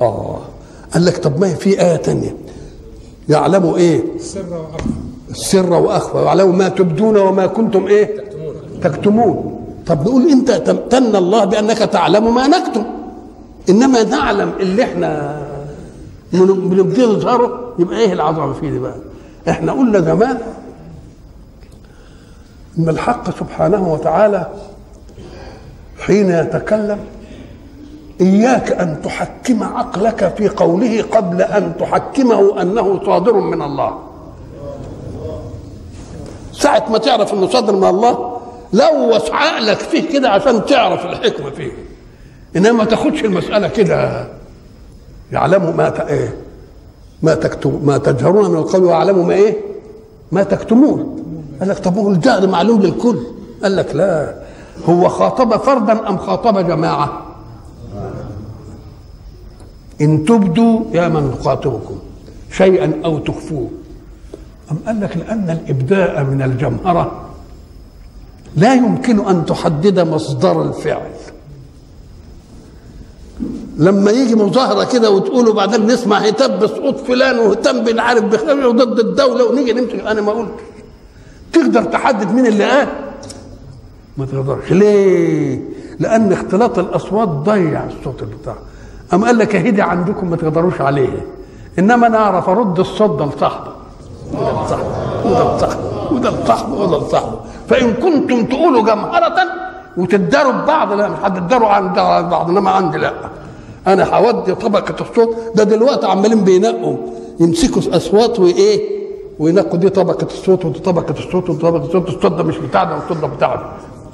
آه. 0.00 0.38
قال 0.94 1.04
لك 1.04 1.16
طب 1.16 1.40
ما 1.40 1.48
في 1.48 1.82
آية 1.82 1.96
تانية. 1.96 2.36
يعلم 3.28 3.74
إيه؟ 3.74 4.02
السر 4.16 4.44
وأخفى. 4.50 4.88
السر 5.30 5.72
وأخفى. 5.72 6.16
ويعلم 6.16 6.58
ما 6.58 6.68
تبدون 6.68 7.16
وما 7.16 7.46
كنتم 7.46 7.86
إيه؟ 7.86 8.24
تكتمون. 8.82 9.60
طب 9.86 10.02
نقول 10.02 10.30
انت 10.30 10.50
تمتن 10.50 11.16
الله 11.16 11.44
بأنك 11.44 11.78
تعلم 11.78 12.34
ما 12.34 12.46
نكتم. 12.46 12.84
إنما 13.68 14.02
نعلم 14.02 14.52
اللي 14.60 14.82
إحنا 14.84 15.40
بنبتدي 16.32 17.06
نظهره 17.06 17.72
يبقى 17.78 17.98
إيه 17.98 18.12
العظمه 18.12 18.52
فيه 18.52 18.70
دي 18.70 18.78
بقى؟ 18.78 18.94
إحنا 19.48 19.72
قلنا 19.72 20.00
زمان 20.00 20.38
إن 22.78 22.88
الحق 22.88 23.38
سبحانه 23.38 23.92
وتعالى 23.92 24.46
حين 25.98 26.30
يتكلم 26.30 26.98
إياك 28.20 28.72
أن 28.72 29.02
تحكم 29.04 29.62
عقلك 29.62 30.34
في 30.38 30.48
قوله 30.48 31.02
قبل 31.02 31.42
أن 31.42 31.72
تحكمه 31.80 32.62
أنه 32.62 33.00
صادر 33.06 33.32
من 33.40 33.62
الله. 33.62 33.98
ساعة 36.52 36.84
ما 36.90 36.98
تعرف 36.98 37.34
إنه 37.34 37.48
صدر 37.48 37.76
من 37.76 37.84
الله 37.88 38.39
لوث 38.72 39.30
عقلك 39.30 39.78
فيه 39.78 40.12
كده 40.12 40.30
عشان 40.30 40.66
تعرف 40.66 41.06
الحكمة 41.06 41.50
فيه. 41.50 41.72
إنما 42.56 42.72
ما 42.72 42.84
تاخدش 42.84 43.24
المسألة 43.24 43.68
كده. 43.68 44.28
يعلموا 45.32 45.72
ما 45.72 45.88
ت... 45.88 46.00
إيه؟ 46.00 46.34
ما 47.22 47.34
تكتم 47.34 47.80
ما 47.84 47.98
تجهرون 47.98 48.50
من 48.50 48.56
القول 48.58 48.84
ويعلموا 48.84 49.24
ما 49.24 49.34
إيه؟ 49.34 49.56
ما 50.32 50.42
تكتمون. 50.42 51.24
قال 51.60 51.68
لك 51.68 51.78
طب 51.78 51.96
هو 51.96 52.10
الجهل 52.10 52.48
معلوم 52.48 52.82
للكل. 52.82 53.18
قال 53.62 53.76
لك 53.76 53.94
لا. 53.94 54.34
هو 54.88 55.08
خاطب 55.08 55.56
فردا 55.56 56.08
أم 56.08 56.18
خاطب 56.18 56.66
جماعة؟ 56.66 57.22
إن 60.00 60.24
تبدوا 60.24 60.80
يا 60.92 61.08
من 61.08 61.36
يخاطبكم 61.40 61.98
شيئا 62.52 63.00
أو 63.04 63.18
تخفوه. 63.18 63.70
أم 64.70 64.78
قال 64.86 65.00
لك 65.00 65.16
لأن 65.16 65.50
الإبداء 65.50 66.24
من 66.24 66.42
الجمهرة 66.42 67.29
لا 68.56 68.74
يمكن 68.74 69.26
أن 69.28 69.46
تحدد 69.46 70.00
مصدر 70.00 70.62
الفعل. 70.62 71.10
لما 73.76 74.10
يجي 74.10 74.34
مظاهرة 74.34 74.84
كده 74.84 75.10
وتقولوا 75.10 75.54
بعدين 75.54 75.86
نسمع 75.86 76.18
هتاب 76.18 76.58
بسقوط 76.58 76.96
فلان 76.98 77.38
وهتام 77.38 77.84
بن 77.84 77.98
عارف 77.98 78.24
بخير 78.24 78.66
وضد 78.68 78.98
الدولة 78.98 79.44
ونيجي 79.50 79.72
نمسك 79.72 80.00
أنا 80.06 80.20
ما 80.20 80.32
قلتش. 80.32 80.62
تقدر 81.52 81.84
تحدد 81.84 82.32
مين 82.34 82.46
اللي 82.46 82.64
قال؟ 82.64 82.88
ما 84.16 84.26
تقدرش. 84.26 84.70
ليه؟ 84.72 85.60
لأن 86.00 86.32
اختلاط 86.32 86.78
الأصوات 86.78 87.28
ضيع 87.28 87.84
الصوت 87.84 88.24
بتاعه 88.24 88.58
أم 89.14 89.24
قال 89.24 89.38
لك 89.38 89.56
اهدي 89.56 89.82
عندكم 89.82 90.30
ما 90.30 90.36
تقدروش 90.36 90.80
عليه 90.80 91.26
إنما 91.78 92.06
أنا 92.06 92.18
أعرف 92.18 92.48
أرد 92.48 92.78
الصوت 92.80 93.18
ده 93.18 93.26
لصاحبه 93.26 93.72
وده 94.34 94.64
لصاحبه 95.56 96.12
وده 96.12 96.30
لصاحبه 96.44 96.74
وده 96.74 97.06
لصاحبه 97.06 97.40
فإن 97.70 97.94
كنتم 97.94 98.44
تقولوا 98.46 98.82
جمهرة 98.82 99.36
وتداروا 99.96 100.52
ببعض 100.52 100.92
لا 100.92 101.08
مش 101.08 101.18
هتداروا 101.22 101.68
عند 101.68 101.94
بعض 102.30 102.50
انما 102.50 102.70
عندي 102.70 102.98
لا. 102.98 103.12
أنا 103.86 104.04
هودي 104.14 104.54
طبقة 104.54 104.94
الصوت. 105.00 105.36
ده 105.54 105.64
دلوقتي 105.64 106.06
عمالين 106.06 106.44
بينقوا 106.44 106.96
يمسكوا 107.40 107.96
أصوات 107.96 108.40
وإيه 108.40 108.80
وينقوا 109.38 109.78
دي 109.78 109.88
طبقة 109.88 110.26
الصوت 110.26 110.64
ودي 110.64 110.78
طبقة 110.78 111.14
الصوت 111.18 111.50
ودي 111.50 111.58
طبقة 111.62 111.84
الصوت. 111.86 112.08
الصوت 112.08 112.32
ده 112.32 112.42
مش 112.42 112.58
بتاعنا 112.58 112.94
والصوت 112.94 113.16
ده 113.16 113.26
بتاعنا 113.26 113.62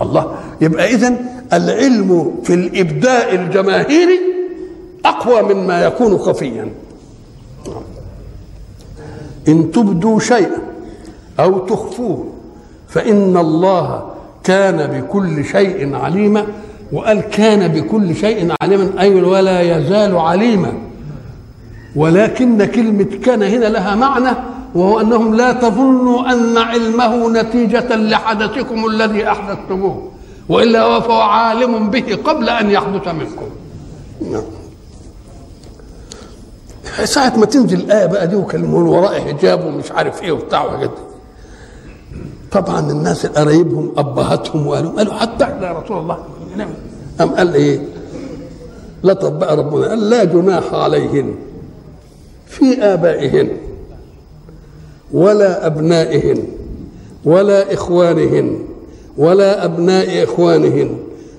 الله. 0.03 0.33
يبقى 0.61 0.85
اذا 0.95 1.15
العلم 1.53 2.35
في 2.45 2.55
الإبداء 2.55 3.35
الجماهيري 3.35 4.21
أقوى 5.05 5.55
مما 5.55 5.85
يكون 5.85 6.19
خفيا. 6.19 6.73
إن 9.49 9.71
تبدوا 9.73 10.21
شيئا 10.21 10.59
أو 11.41 11.59
تخفوه 11.59 12.25
فإن 12.97 13.37
الله 13.37 14.05
كان 14.45 15.01
بكل 15.01 15.45
شيء 15.45 15.95
عليما 15.97 16.47
وقال 16.93 17.21
كان 17.21 17.69
بكل 17.69 18.17
شيء 18.17 18.55
عليما 18.63 18.91
أي 19.01 19.23
ولا 19.23 19.61
يزال 19.61 20.17
عليما. 20.17 20.73
ولكن 21.97 22.65
كلمة 22.65 23.05
كان 23.25 23.43
هنا 23.43 23.65
لها 23.67 23.95
معنى 23.95 24.37
وهو 24.75 25.01
أنهم 25.01 25.35
لا 25.35 25.53
تظنوا 25.53 26.33
أن 26.33 26.59
علمه 26.59 27.29
نتيجة 27.31 27.97
لحدثكم 27.97 28.87
الذي 28.87 29.29
أحدثتموه 29.29 30.11
وإلا 30.49 30.83
هو 30.83 31.01
فهو 31.01 31.21
عالم 31.21 31.91
به 31.91 32.19
قبل 32.25 32.49
أن 32.49 32.71
يحدث 32.71 33.09
منكم. 33.09 33.49
نعم. 34.33 34.43
ساعة 37.05 37.37
ما 37.37 37.47
تنزل 37.47 37.81
الآية 37.81 38.07
بقى 38.07 38.27
دي 38.27 38.37
وكلموا 38.37 38.81
من 38.81 38.87
وراء 38.89 39.21
حجاب 39.21 39.65
ومش 39.65 39.93
عارف 39.93 40.23
إيه 40.23 40.33
وبتاع 40.33 40.65
وحاجات 40.65 40.91
طبعا 42.57 42.91
الناس 42.91 43.27
قرايبهم 43.27 43.93
أبهاتهم 43.97 44.67
وقالوا 44.67 44.91
قالوا 44.91 45.13
حتى 45.15 45.45
إحنا 45.45 45.67
يا 45.67 45.73
رسول 45.73 45.99
الله 45.99 46.19
أم 47.21 47.29
قال 47.29 47.55
إيه؟ 47.55 47.81
لطب 49.05 49.39
بقى 49.39 49.57
ربنا 49.57 49.89
قال 49.89 50.11
لا 50.11 50.25
جناح 50.25 50.75
عليهن 50.75 51.35
في 52.47 52.83
آبائهن 52.83 53.49
ولا 55.13 55.67
أبنائهن 55.67 56.43
ولا 57.25 57.75
إخوانهن 57.75 58.59
ولا 59.19 59.65
أبناء 59.65 60.25
إخوانهن 60.25 60.97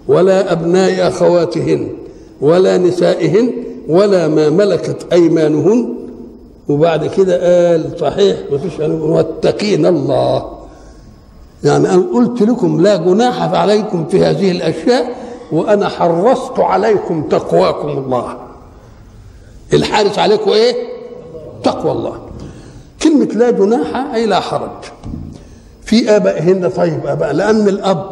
ولا 0.08 0.52
أبناء 0.52 1.08
أخواتهن 1.08 1.88
ولا 2.42 2.78
نسائهن 2.78 3.52
ولا 3.90 4.28
ما 4.28 4.50
ملكت 4.50 5.14
أيمانهن 5.14 5.94
وبعد 6.70 7.06
كده 7.08 7.34
قال 7.72 8.00
صحيح 8.00 8.38
واتقين 8.82 9.86
الله 9.86 10.57
يعني 11.64 11.90
أنا 11.94 12.04
قلت 12.14 12.42
لكم 12.42 12.82
لا 12.82 12.96
جناح 12.98 13.42
عليكم 13.54 14.06
في 14.08 14.26
هذه 14.26 14.52
الأشياء 14.52 15.16
وأنا 15.52 15.90
حرصت 15.90 16.60
عليكم 16.60 17.24
تقواكم 17.24 17.88
الله. 17.90 18.38
الحارس 19.74 20.20
عليكم 20.20 20.52
إيه؟ 20.52 20.76
تقوى 21.64 21.92
الله. 21.92 22.20
كلمة 23.04 23.26
لا 23.26 23.52
جناح 23.52 24.14
أي 24.14 24.26
لا 24.26 24.40
حرج. 24.40 24.70
في 25.84 26.16
آبائهن 26.16 26.70
طيب 26.70 27.06
آباء 27.08 27.32
لأن 27.34 27.68
الأب 27.68 28.12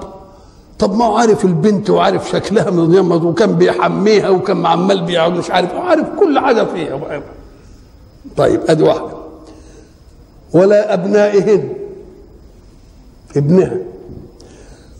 طب 0.80 0.96
ما 0.96 1.06
هو 1.06 1.18
عارف 1.18 1.46
البنت 1.46 1.90
وعارف 1.90 2.30
شكلها 2.30 2.70
من 2.70 2.94
يوم 2.94 3.12
وكان 3.12 3.56
بيحميها 3.56 4.30
وكان 4.30 4.66
عمال 4.66 5.02
بيقعد 5.02 5.32
مش 5.32 5.52
عارف 5.52 5.74
عارف 5.76 6.08
كل 6.20 6.40
حاجة 6.40 6.64
فيها. 6.64 7.22
طيب 8.38 8.62
أدي 8.68 8.84
واحدة. 8.84 9.10
ولا 10.54 10.94
أبنائهن. 10.94 11.70
ابنها. 13.38 13.78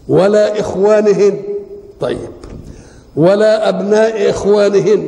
ولا 0.08 0.60
إخوانهن. 0.60 1.38
طيب. 2.00 2.18
ولا 3.16 3.70
أبناء 3.70 4.30
إخوانهن. 4.30 5.08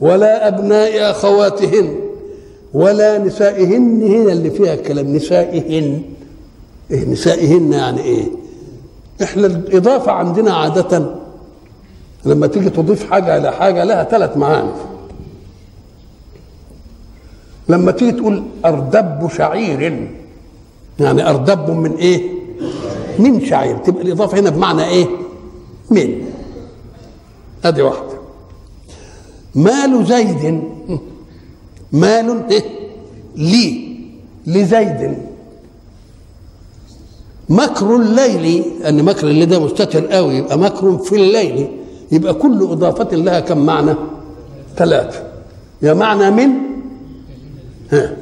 ولا 0.00 0.48
أبناء 0.48 1.10
أخواتهن. 1.10 1.94
ولا 2.74 3.18
نسائهن. 3.18 4.02
هنا 4.02 4.32
اللي 4.32 4.50
فيها 4.50 4.74
الكلام 4.74 5.16
نسائهن. 5.16 6.02
إيه 6.90 7.04
نسائهن 7.04 7.72
يعني 7.72 8.00
إيه؟ 8.00 8.24
إحنا 9.22 9.46
الإضافة 9.46 10.12
عندنا 10.12 10.54
عادة. 10.54 11.14
لما 12.24 12.46
تيجي 12.46 12.70
تضيف 12.70 13.10
حاجة 13.10 13.36
إلى 13.36 13.52
حاجة 13.52 13.84
لها 13.84 14.04
ثلاث 14.04 14.36
معاني. 14.36 14.70
لما 17.68 17.92
تيجي 17.92 18.12
تقول 18.12 18.42
أردب 18.64 19.28
شعير. 19.36 20.08
يعني 21.00 21.30
أردب 21.30 21.70
من 21.70 21.92
إيه؟ 21.96 22.30
من 23.18 23.46
شعير. 23.46 23.76
تبقى 23.78 24.02
الإضافة 24.02 24.38
هنا 24.40 24.50
بمعنى 24.50 24.84
إيه؟ 24.84 25.06
من. 25.90 26.22
أدي 27.64 27.82
واحدة. 27.82 28.16
مال 29.54 30.06
زيد. 30.06 30.62
مال 31.92 32.44
إيه؟ 32.50 32.62
لي. 33.36 33.96
لزيد. 34.46 35.16
مكر 37.48 37.96
الليل. 37.96 38.64
ان 38.88 39.04
مكر 39.04 39.26
الليل 39.26 39.48
ده 39.48 39.58
مستتر 39.64 40.06
قوي. 40.06 40.34
يبقى 40.36 40.58
مكر 40.58 40.98
في 40.98 41.16
الليل. 41.16 41.68
يبقى 42.12 42.34
كل 42.34 42.62
إضافة 42.62 43.16
لها 43.16 43.40
كم 43.40 43.58
معنى؟ 43.58 43.94
ثلاثة. 44.76 45.22
يا 45.82 45.94
معنى 45.94 46.30
من؟ 46.30 46.50
ها. 47.92 48.16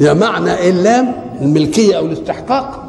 يا 0.00 0.12
معنى 0.12 0.68
اللام 0.70 1.14
الملكية 1.40 1.98
أو 1.98 2.06
الاستحقاق. 2.06 2.88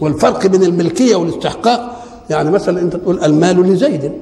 والفرق 0.00 0.46
بين 0.46 0.62
الملكية 0.62 1.16
والاستحقاق 1.16 2.04
يعني 2.30 2.50
مثلا 2.50 2.80
أنت 2.80 2.96
تقول 2.96 3.24
المال 3.24 3.62
لزيد 3.72 4.12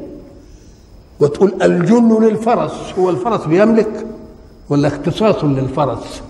وتقول 1.20 1.54
الجن 1.62 2.22
للفرس 2.24 2.72
هو 2.98 3.10
الفرس 3.10 3.46
بيملك 3.46 4.06
ولا 4.70 4.88
اختصاص 4.88 5.44
للفرس؟ 5.44 6.22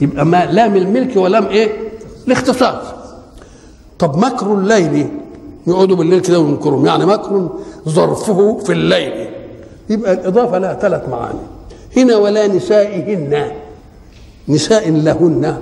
يبقى 0.00 0.24
ما 0.26 0.44
لام 0.46 0.76
الملك 0.76 1.16
ولام 1.16 1.46
إيه؟ 1.46 1.72
الاختصاص. 2.26 2.84
طب 3.98 4.16
مكر 4.18 4.54
الليل 4.54 5.08
يقعدوا 5.66 5.96
بالليل 5.96 6.20
كده 6.20 6.38
وينكرهم 6.40 6.86
يعني 6.86 7.06
مكر 7.06 7.48
ظرفه 7.88 8.58
في 8.58 8.72
الليل. 8.72 9.28
يبقى 9.90 10.12
الإضافة 10.12 10.58
لها 10.58 10.74
ثلاث 10.74 11.08
معاني. 11.08 11.38
هنا 11.96 12.16
ولا 12.16 12.46
نسائهن. 12.46 13.52
نساء 14.48 14.90
لهن. 14.90 15.56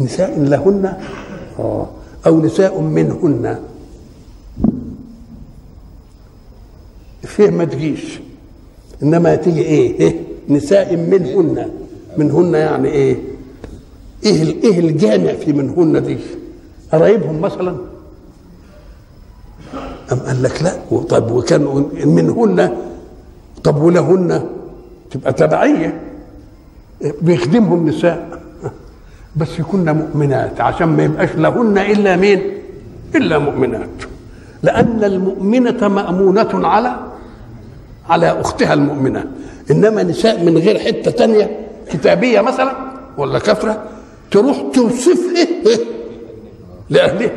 نساء 0.00 0.38
لهن. 0.40 0.94
آه. 1.58 1.86
أو 2.26 2.40
نساء 2.40 2.80
منهن. 2.80 3.58
فيه 7.22 7.50
ما 7.50 7.64
تجيش. 7.64 8.20
إنما 9.02 9.34
تيجي 9.34 9.62
إيه, 9.62 10.00
إيه؟ 10.00 10.20
نساء 10.48 10.96
منهن. 10.96 11.70
منهن 12.16 12.54
يعني 12.54 12.88
إيه؟ 12.88 13.16
إيه 14.24 14.62
إيه 14.64 14.78
الجامع 14.80 15.32
في 15.32 15.52
منهن 15.52 16.02
دي؟ 16.02 16.18
قرايبهم 16.92 17.40
مثلا؟ 17.40 17.76
أم 20.12 20.18
قال 20.18 20.42
لك 20.42 20.62
لا؟ 20.62 20.72
طب 21.08 21.30
وكان 21.30 21.90
منهن؟ 22.04 22.76
طب 23.64 23.82
ولهن؟ 23.82 24.46
تبقى 25.10 25.32
تبعية. 25.32 26.00
بيخدمهم 27.22 27.88
نساء. 27.88 28.42
بس 29.36 29.58
يكون 29.58 29.90
مؤمنات 29.92 30.60
عشان 30.60 30.88
ما 30.88 31.02
يبقاش 31.02 31.28
لهن 31.36 31.78
إلا 31.78 32.16
مين؟ 32.16 32.42
إلا 33.14 33.38
مؤمنات. 33.38 33.88
لأن 34.62 35.04
المؤمنة 35.04 35.88
مأمونة 35.88 36.68
على 36.68 36.96
على 38.08 38.40
أختها 38.40 38.74
المؤمنة. 38.74 39.24
إنما 39.70 40.02
نساء 40.02 40.44
من 40.44 40.58
غير 40.58 40.78
حتة 40.78 41.10
تانية 41.10 41.58
كتابية 41.92 42.40
مثلا 42.40 42.76
ولا 43.18 43.38
كفره 43.38 43.82
تروح 44.30 44.62
توصفه 44.74 45.48
لأهلها. 46.90 47.30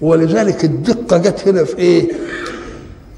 ولذلك 0.00 0.64
الدقة 0.64 1.16
جت 1.18 1.48
هنا 1.48 1.64
في 1.64 1.78
إيه؟ 1.78 2.08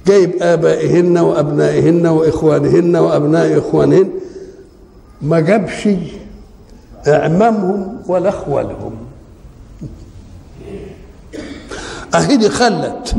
جايب 0.06 0.30
آبائهن 0.42 1.18
وأبنائهن 1.18 2.06
وإخوانهن 2.06 2.96
وأبناء 2.96 3.58
إخوانهن. 3.58 4.10
ما 5.22 5.40
جابش 5.40 5.88
اعمامهم 7.08 7.98
ولا 8.06 8.28
اخوالهم 8.28 8.92
اهي 12.14 12.36
دي 12.36 12.48
خلت. 12.48 13.16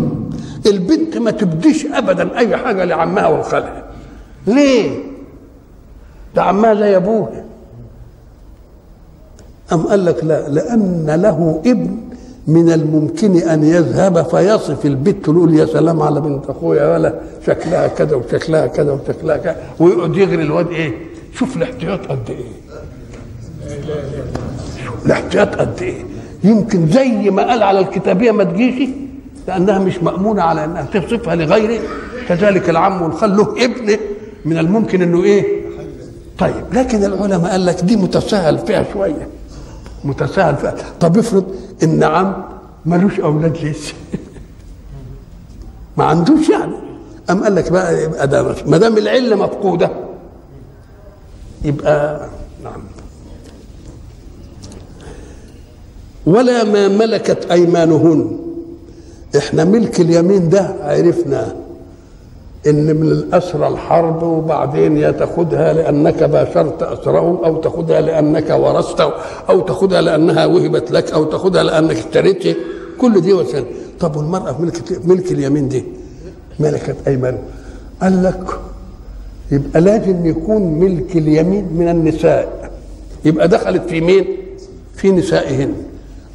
البنت 0.65 1.17
ما 1.17 1.31
تبديش 1.31 1.85
ابدا 1.85 2.37
اي 2.37 2.57
حاجة 2.57 2.83
لعمها 2.85 3.27
وخالها. 3.27 3.83
ليه؟ 4.47 4.99
ده 6.35 6.43
عمها 6.43 6.73
زي 6.73 6.95
ابوها 6.95 7.43
أم 9.73 9.87
قال 9.87 10.05
لك 10.05 10.23
لا 10.23 10.49
لأن 10.49 11.05
له 11.21 11.61
ابن 11.65 11.97
من 12.47 12.71
الممكن 12.71 13.37
أن 13.37 13.63
يذهب 13.63 14.25
فيصف 14.25 14.85
البت 14.85 15.23
تقول 15.25 15.53
يا 15.53 15.65
سلام 15.65 16.01
على 16.01 16.21
بنت 16.21 16.45
أخويا 16.49 16.93
ولا 16.93 17.13
شكلها 17.47 17.87
كذا 17.87 18.15
وشكلها 18.15 18.67
كذا 18.67 18.91
وشكلها 18.91 19.37
كذا 19.37 19.55
ويقعد 19.79 20.15
يغري 20.17 20.41
الواد 20.43 20.67
إيه؟ 20.67 20.91
شوف 21.39 21.57
الاحتياط 21.57 22.05
قد 22.07 22.35
شوف 24.85 25.05
الاحتياط 25.05 25.55
قد 25.55 25.81
إيه. 25.81 26.05
يمكن 26.43 26.87
زي 26.87 27.29
ما 27.29 27.49
قال 27.49 27.63
على 27.63 27.79
الكتابية 27.79 28.31
ما 28.31 28.43
تجيش 28.43 28.89
لأنها 29.47 29.79
مش 29.79 29.97
مأمونة 30.03 30.41
على 30.41 30.65
أنها 30.65 30.81
تصفها 30.83 31.35
لغيره 31.35 31.81
كذلك 32.27 32.69
العم 32.69 33.01
والخال 33.01 33.37
له 33.37 33.65
ابن 33.65 33.97
من 34.45 34.57
الممكن 34.57 35.01
أنه 35.01 35.23
إيه. 35.23 35.61
طيب 36.39 36.63
لكن 36.73 37.03
العلماء 37.03 37.51
قال 37.51 37.65
لك 37.65 37.81
دي 37.81 37.95
متساهل 37.95 38.59
فيها 38.59 38.85
شوية. 38.93 39.27
متساهل 40.03 40.55
فيها. 40.55 40.75
طب 40.99 41.17
افرض 41.17 41.55
إن 41.83 42.03
عم 42.03 42.43
ملوش 42.85 43.19
أولاد 43.19 43.57
لسه 43.57 43.93
ما 45.97 46.03
عندوش 46.03 46.49
يعني. 46.49 46.75
أم 47.29 47.43
قال 47.43 47.55
لك 47.55 47.71
بقى 47.71 48.09
ما 48.65 48.77
دام 48.77 48.97
العلة 48.97 49.35
مفقودة 49.35 50.06
يبقى 51.63 52.27
نعم. 52.63 52.81
ولا 56.25 56.63
ما 56.63 56.87
ملكت 56.87 57.51
أيمانهن. 57.51 58.37
إحنا 59.37 59.63
ملك 59.63 59.99
اليمين 60.01 60.49
ده 60.49 60.75
عرفناه 60.81 61.51
إن 62.67 62.95
من 62.95 63.07
الأسرى 63.07 63.67
الحرب 63.67 64.23
وبعدين 64.23 64.97
يا 64.97 65.11
تاخذها 65.11 65.73
لأنك 65.73 66.23
باشرت 66.23 66.83
اسرهم 66.83 67.45
أو 67.45 67.61
تاخذها 67.61 68.01
لأنك 68.01 68.49
ورثت 68.49 69.01
أو 69.49 69.59
تاخذها 69.59 70.01
لأنها 70.01 70.45
وهبت 70.45 70.91
لك 70.91 71.11
أو 71.11 71.23
تاخذها 71.23 71.63
لأنك 71.63 71.95
اشتريتها 71.97 72.55
كل 72.97 73.21
دي 73.21 73.33
وسائل. 73.33 73.65
طب 73.99 74.15
والمرأة 74.15 74.51
في 74.51 74.61
ملك 74.61 75.05
ملك 75.05 75.31
اليمين 75.31 75.67
دي 75.69 75.83
ملكت 76.59 76.95
ايمان 77.07 77.37
قال 78.01 78.23
لك 78.23 78.59
يبقى 79.51 79.81
لازم 79.81 80.25
يكون 80.25 80.61
ملك 80.61 81.15
اليمين 81.15 81.73
من 81.73 81.87
النساء. 81.89 82.71
يبقى 83.25 83.47
دخلت 83.47 83.89
في 83.89 84.01
مين؟ 84.01 84.25
في 84.95 85.11
نسائهن. 85.11 85.73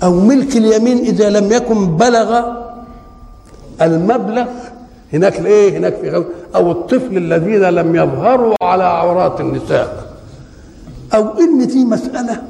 أو 0.03 0.20
ملك 0.20 0.57
اليمين 0.57 0.98
إذا 0.98 1.31
لم 1.31 1.53
يكن 1.53 1.96
بلغ 1.96 2.40
المبلغ 3.83 4.46
هناك 5.12 5.38
الإيه؟ 5.40 5.79
هناك 5.79 5.94
في 5.94 6.11
غزو 6.11 6.25
أو 6.55 6.70
الطفل 6.70 7.16
الذين 7.16 7.61
لم 7.62 7.96
يظهروا 7.96 8.55
على 8.62 8.85
عورات 8.85 9.40
النساء. 9.40 10.16
أو 11.14 11.38
إن 11.38 11.66
دي 11.66 11.85
مسألة 11.85 12.42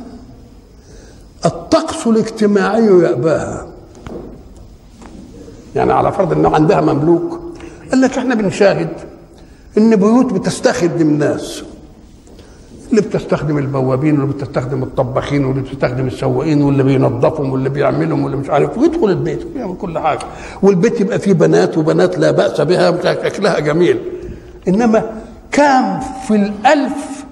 الطقس 1.44 2.06
الاجتماعي 2.06 2.86
يأباها. 2.86 3.66
يعني 5.76 5.92
على 5.92 6.12
فرض 6.12 6.32
إنه 6.32 6.54
عندها 6.54 6.80
مملوك. 6.80 7.40
قال 7.90 8.00
لك 8.00 8.18
إحنا 8.18 8.34
بنشاهد 8.34 8.88
إن 9.78 9.96
بيوت 9.96 10.32
بتستخدم 10.32 11.08
الناس. 11.08 11.62
اللي 12.90 13.00
بتستخدم 13.02 13.58
البوابين 13.58 14.20
واللي 14.20 14.34
بتستخدم 14.34 14.82
الطباخين 14.82 15.44
واللي 15.44 15.62
بتستخدم 15.62 16.06
السواقين 16.06 16.62
واللي 16.62 16.82
بينظفهم 16.82 17.52
واللي 17.52 17.68
بيعملهم 17.68 18.24
واللي 18.24 18.36
مش 18.36 18.50
عارف 18.50 18.78
ويدخل 18.78 19.10
البيت 19.10 19.46
ويعمل 19.56 19.76
كل 19.76 19.98
حاجة. 19.98 20.18
والبيت 20.62 21.00
يبقى 21.00 21.18
فيه 21.18 21.32
بنات 21.32 21.78
وبنات 21.78 22.18
لا 22.18 22.30
بأس 22.30 22.60
بها 22.60 23.14
شكلها 23.14 23.58
جميل. 23.58 23.98
إنما 24.68 25.02
كام 25.52 26.00
في 26.00 26.34
الألف 26.36 27.24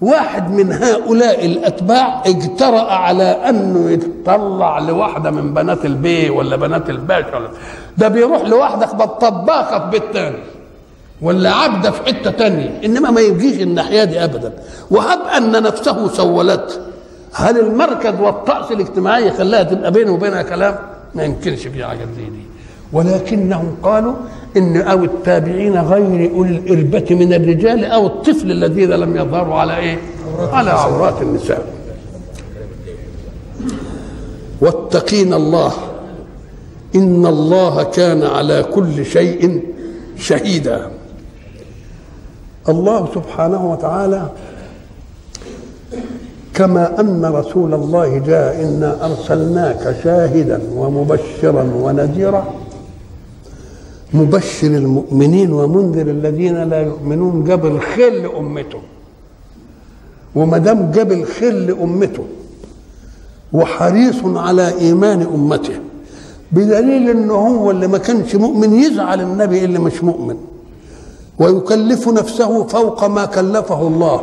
واحد 0.00 0.50
من 0.50 0.72
هؤلاء 0.72 1.46
الأتباع 1.46 2.22
اجترأ 2.26 2.92
على 2.92 3.22
أنه 3.24 3.90
يتطلع 3.90 4.78
لواحدة 4.78 5.30
من 5.30 5.54
بنات 5.54 5.84
البي 5.84 6.30
ولا 6.30 6.56
بنات 6.56 6.90
الباشا 6.90 7.48
ده 7.98 8.08
بيروح 8.08 8.42
لواحدة 8.42 8.86
طباخة 9.04 9.78
في 9.78 9.90
بيت 9.90 10.02
تاني. 10.12 10.36
ولا 11.22 11.50
عبده 11.52 11.90
في 11.90 12.02
حتة 12.02 12.30
تانية. 12.30 12.80
إنما 12.84 13.10
ما 13.10 13.20
يجيش 13.20 13.62
الناحية 13.62 14.04
دي 14.04 14.24
ابدا. 14.24 14.52
وهب 14.90 15.18
أن 15.36 15.62
نفسه 15.62 16.08
سولته 16.08 16.74
هل 17.32 17.60
المركز 17.60 18.20
والطقس 18.20 18.72
الاجتماعي 18.72 19.30
خلاها 19.30 19.62
تبقى 19.62 19.92
بينه 19.92 20.12
وبينها 20.12 20.42
كلام؟ 20.42 20.78
ما 21.14 21.24
يمكنش 21.24 21.66
في 21.66 21.84
حاجة 21.84 21.98
زي 22.16 22.24
دي. 22.24 22.46
ولكنهم 22.92 23.76
قالوا 23.82 24.14
إن 24.56 24.76
أو 24.76 25.04
التابعين 25.04 25.76
غير 25.76 26.30
أولي 26.34 26.56
الإربة 26.56 27.14
من 27.14 27.32
الرجال 27.32 27.84
أو 27.84 28.06
الطفل 28.06 28.50
الذين 28.50 28.90
لم 28.90 29.16
يظهروا 29.16 29.54
على 29.54 29.76
إيه؟ 29.76 29.98
على 30.52 30.70
عورات 30.70 31.22
النساء. 31.22 31.66
واتقين 34.60 35.34
الله. 35.34 35.72
إن 36.94 37.26
الله 37.26 37.82
كان 37.82 38.22
على 38.22 38.62
كل 38.62 39.06
شيء 39.06 39.62
شهيدا. 40.18 40.90
الله 42.68 43.08
سبحانه 43.14 43.70
وتعالى 43.72 44.30
كما 46.54 47.00
أن 47.00 47.24
رسول 47.24 47.74
الله 47.74 48.18
جاء 48.18 48.62
انا 48.64 49.06
أرسلناك 49.06 49.96
شاهدا 50.04 50.60
ومبشرا 50.76 51.70
ونذيرا. 51.82 52.54
مبشر 54.14 54.66
المؤمنين 54.66 55.52
ومنذر 55.52 56.10
الذين 56.10 56.62
لا 56.62 56.80
يؤمنون 56.80 57.44
جاب 57.44 57.66
الخير 57.66 58.12
لأمته. 58.12 58.78
وما 60.34 60.58
دام 60.58 60.90
جاب 60.90 61.12
الخير 61.12 61.52
لأمته. 61.52 62.24
وحريص 63.52 64.24
على 64.24 64.78
إيمان 64.78 65.22
أمته. 65.22 65.74
بدليل 66.52 67.10
ان 67.10 67.30
هو 67.30 67.70
اللي 67.70 67.86
ما 67.86 67.98
كانش 67.98 68.34
مؤمن 68.34 68.74
يزعل 68.74 69.20
النبي 69.20 69.64
اللي 69.64 69.78
مش 69.78 70.04
مؤمن. 70.04 70.36
ويكلف 71.38 72.08
نفسه 72.08 72.64
فوق 72.64 73.04
ما 73.04 73.24
كلفه 73.24 73.82
الله. 73.86 74.22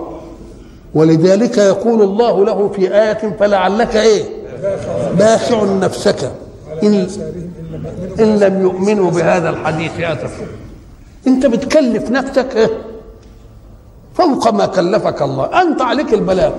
ولذلك 0.94 1.58
يقول 1.58 2.02
الله 2.02 2.46
له 2.46 2.70
في 2.70 2.96
آية 2.96 3.36
فلعلك 3.40 3.96
إيه؟ 3.96 4.24
باخع 5.18 5.64
نفسك. 5.64 6.32
إن, 6.84 7.08
إن 8.20 8.40
لم 8.40 8.62
يؤمنوا 8.62 9.12
بهذا 9.12 9.50
الحديث 9.50 10.00
أسفا 10.00 10.46
أنت 11.28 11.46
بتكلف 11.46 12.10
نفسك 12.10 12.56
إيه؟ 12.56 12.70
فوق 14.14 14.54
ما 14.54 14.66
كلفك 14.66 15.22
الله. 15.22 15.62
أنت 15.62 15.82
عليك 15.82 16.14
البلاغ. 16.14 16.52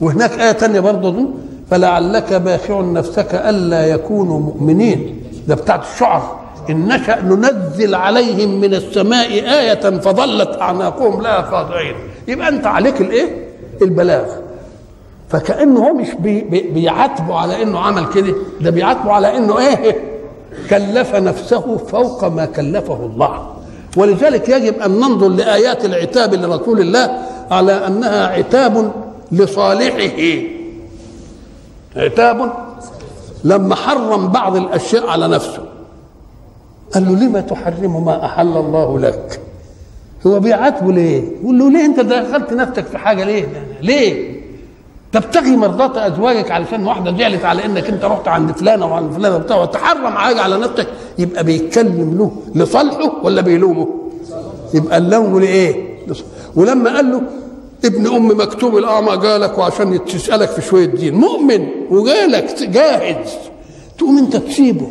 وهناك 0.00 0.32
آية 0.40 0.52
تانية 0.52 0.80
برضه 0.80 1.28
فلعلك 1.70 2.32
باخع 2.34 2.80
نفسك 2.80 3.34
ألا 3.34 3.86
يكونوا 3.86 4.38
مؤمنين. 4.40 5.22
ده 5.48 5.54
بتاعت 5.54 5.82
الشعر. 5.94 6.41
إن 6.70 6.88
نشأ 6.88 7.20
ننزل 7.22 7.94
عليهم 7.94 8.60
من 8.60 8.74
السماء 8.74 9.28
آية 9.32 9.98
فظلت 9.98 10.60
أعناقهم 10.60 11.22
لها 11.22 11.42
خاضعين 11.42 11.94
يبقى 12.28 12.48
أنت 12.48 12.66
عليك 12.66 13.00
الإيه؟ 13.00 13.46
البلاغ. 13.82 14.24
فكأنه 15.28 15.80
هو 15.88 15.94
مش 15.94 16.08
بي 16.18 16.40
بي 16.40 16.60
بيعاتبه 16.60 17.34
على 17.34 17.62
إنه 17.62 17.78
عمل 17.78 18.06
كده 18.14 18.34
ده 18.60 18.70
بيعاتبه 18.70 19.12
على 19.12 19.36
إنه 19.36 19.58
إيه؟ 19.58 19.96
كلف 20.70 21.14
نفسه 21.14 21.76
فوق 21.76 22.24
ما 22.24 22.44
كلفه 22.44 23.06
الله. 23.06 23.56
ولذلك 23.96 24.48
يجب 24.48 24.78
أن 24.82 24.90
ننظر 24.90 25.28
لآيات 25.28 25.84
العتاب 25.84 26.34
لرسول 26.34 26.80
الله 26.80 27.18
على 27.50 27.86
أنها 27.86 28.26
عتاب 28.26 28.92
لصالحه. 29.32 30.42
عتاب 31.96 32.52
لما 33.44 33.74
حرم 33.74 34.28
بعض 34.28 34.56
الأشياء 34.56 35.06
على 35.06 35.28
نفسه. 35.28 35.62
قال 36.94 37.04
له 37.04 37.26
لما 37.26 37.40
تحرم 37.40 38.04
ما 38.04 38.24
أحل 38.24 38.56
الله 38.56 38.98
لك؟ 38.98 39.40
هو 40.26 40.40
بيعاتبه 40.40 40.92
ليه؟ 40.92 41.22
يقول 41.42 41.58
له 41.58 41.70
ليه 41.70 41.84
انت 41.84 42.00
دخلت 42.00 42.52
نفسك 42.52 42.86
في 42.86 42.98
حاجة 42.98 43.24
ليه؟ 43.24 43.46
ليه؟ 43.82 44.42
تبتغي 45.12 45.56
مرضاة 45.56 46.06
أزواجك 46.06 46.50
علشان 46.50 46.86
واحدة 46.86 47.16
زعلت 47.18 47.44
على 47.44 47.64
إنك 47.64 47.88
انت 47.90 48.04
رحت 48.04 48.28
عند 48.28 48.52
فلانة 48.52 48.86
وعند 48.86 49.12
فلانة 49.12 49.36
وبتاع 49.36 49.56
وتحرم 49.62 50.06
حاجة 50.06 50.40
على 50.40 50.58
نفسك. 50.58 50.86
يبقى 51.18 51.44
بيتكلم 51.44 52.18
له 52.18 52.32
لصالحه 52.54 53.24
ولا 53.24 53.40
بيلومه؟ 53.40 53.88
يبقى 54.74 54.98
اللوم 54.98 55.40
لإيه؟ 55.40 55.98
ولما 56.56 56.96
قال 56.96 57.10
له 57.10 57.22
ابن 57.84 58.06
أم 58.06 58.40
مكتوب 58.40 58.76
الأعمى 58.76 59.16
جالك 59.16 59.58
وعشان 59.58 60.04
تسألك 60.04 60.48
في 60.48 60.62
شوية 60.62 60.84
دين. 60.86 61.14
مؤمن 61.14 61.68
وجالك 61.90 62.62
جاهز. 62.62 63.28
تقوم 63.98 64.18
انت 64.18 64.36
تسيبه. 64.36 64.90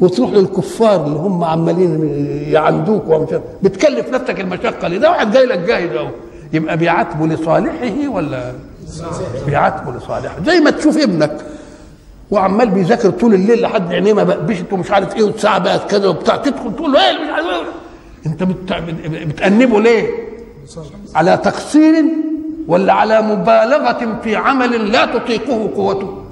وتروح 0.00 0.30
للكفار 0.30 1.06
اللي 1.06 1.18
هم 1.18 1.44
عمالين 1.44 2.00
يعندوك 2.48 3.04
ومش 3.08 3.28
بتكلف 3.62 4.08
نفسك 4.08 4.40
المشقة 4.40 4.88
ليه 4.88 4.98
ده 4.98 5.10
واحد 5.10 5.30
جاي 5.32 5.46
لك 5.46 5.58
جاهز 5.58 5.96
أهو. 5.96 6.08
يبقى 6.52 6.76
بيعاتبه 6.76 7.26
لصالحه 7.26 8.08
ولا 8.08 8.52
بيعاتبه 9.46 9.92
لصالحه؟ 9.98 10.36
زي 10.46 10.60
ما 10.60 10.70
تشوف 10.70 10.98
ابنك 10.98 11.36
وعمال 12.30 12.68
بيذاكر 12.70 13.10
طول 13.10 13.34
الليل 13.34 13.60
لحد 13.62 13.92
عينيه 13.92 14.12
ما 14.12 14.22
بقبشت 14.24 14.72
ومش 14.72 14.90
عارف 14.90 15.16
إيه 15.16 15.22
والساعة 15.22 15.58
بقت 15.58 15.90
كذا 15.90 16.08
وبتاع. 16.08 16.36
تدخل 16.36 16.76
تقول 16.76 16.92
له 16.92 16.98
إيه 17.10 17.12
مش 17.24 17.30
عارف 17.30 17.46
إيه؟ 17.46 17.62
أنت 18.26 18.42
بتأنبه 19.28 19.80
ليه؟ 19.80 20.08
على 21.14 21.36
تقصير 21.36 22.04
ولا 22.68 22.92
على 22.92 23.22
مبالغة 23.22 24.18
في 24.22 24.36
عمل 24.36 24.92
لا 24.92 25.06
تطيقه 25.06 25.70
قوته؟ 25.76 26.22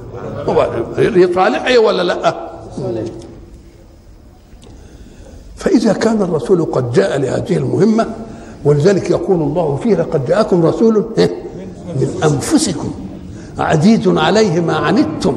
هو 0.49 0.67
لصالحه 0.99 1.79
ولا 1.79 2.03
لا؟ 2.03 2.35
فإذا 5.57 5.93
كان 5.93 6.23
الرسول 6.23 6.65
قد 6.65 6.93
جاء 6.93 7.19
لهذه 7.19 7.57
المهمة 7.57 8.07
ولذلك 8.65 9.11
يقول 9.11 9.43
الله 9.43 9.77
فيه 9.83 9.95
لقد 9.95 10.27
جاءكم 10.27 10.67
رسول 10.67 11.05
من 12.01 12.09
أنفسكم. 12.25 12.91
عزيز 13.59 14.09
عليه 14.09 14.61
ما 14.61 14.77
عنتم 14.77 15.37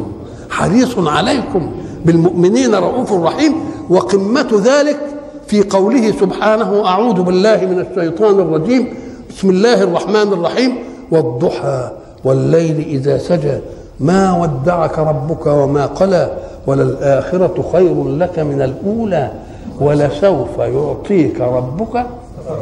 حريص 0.50 0.98
عليكم 0.98 1.72
بالمؤمنين 2.06 2.76
رؤوف 2.76 3.14
رحيم 3.14 3.54
وقمة 3.90 4.48
ذلك 4.64 4.98
في 5.48 5.62
قوله 5.64 6.12
سبحانه 6.12 6.86
أعوذ 6.86 7.22
بالله 7.22 7.66
من 7.66 7.80
الشيطان 7.80 8.40
الرجيم 8.40 8.94
بسم 9.30 9.50
الله 9.50 9.84
الرحمن 9.84 10.34
الرحيم 10.34 10.76
والضحى 11.12 11.92
والليل 12.24 12.80
إذا 12.80 13.18
سجى 13.18 13.58
ما 14.00 14.38
ودعك 14.42 15.00
ربك 15.00 15.46
وما 15.48 15.86
قلى 15.86 16.38
وللآخرة 16.68 17.70
خير 17.74 18.08
لك 18.08 18.40
من 18.40 18.62
الأولى. 18.62 19.32
ولسوف 19.80 20.58
يعطيك 20.58 21.42
ربك 21.42 22.06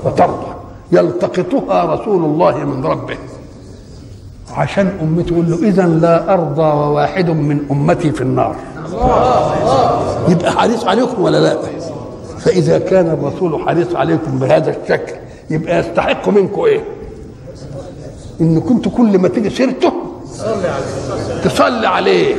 فترضى. 0.03 0.53
يلتقطها 0.91 1.95
رسول 1.95 2.25
الله 2.25 2.57
من 2.57 2.85
ربه. 2.85 3.17
عشان 4.53 4.91
أمته 5.01 5.29
تقول 5.29 5.51
له 5.51 5.67
إذا 5.69 5.87
لا 5.87 6.33
أرضى 6.33 6.61
وواحد 6.61 7.29
من 7.29 7.59
أمتي 7.71 8.11
في 8.11 8.21
النار. 8.21 8.55
يبقى 10.29 10.51
حريص 10.51 10.83
عليكم 10.85 11.21
ولا 11.21 11.37
لا؟ 11.37 11.57
فإذا 12.39 12.79
كان 12.79 13.07
الرسول 13.07 13.61
حريص 13.65 13.95
عليكم 13.95 14.39
بهذا 14.39 14.75
الشكل 14.83 15.13
يبقى 15.49 15.79
يستحق 15.79 16.29
منكم 16.29 16.61
إيه؟ 16.61 16.83
إن 18.41 18.59
كنت 18.61 18.87
كل 18.87 19.19
ما 19.19 19.27
تيجي 19.27 19.49
سيرته 19.49 19.93
تصلي 21.43 21.87
عليه. 21.87 22.35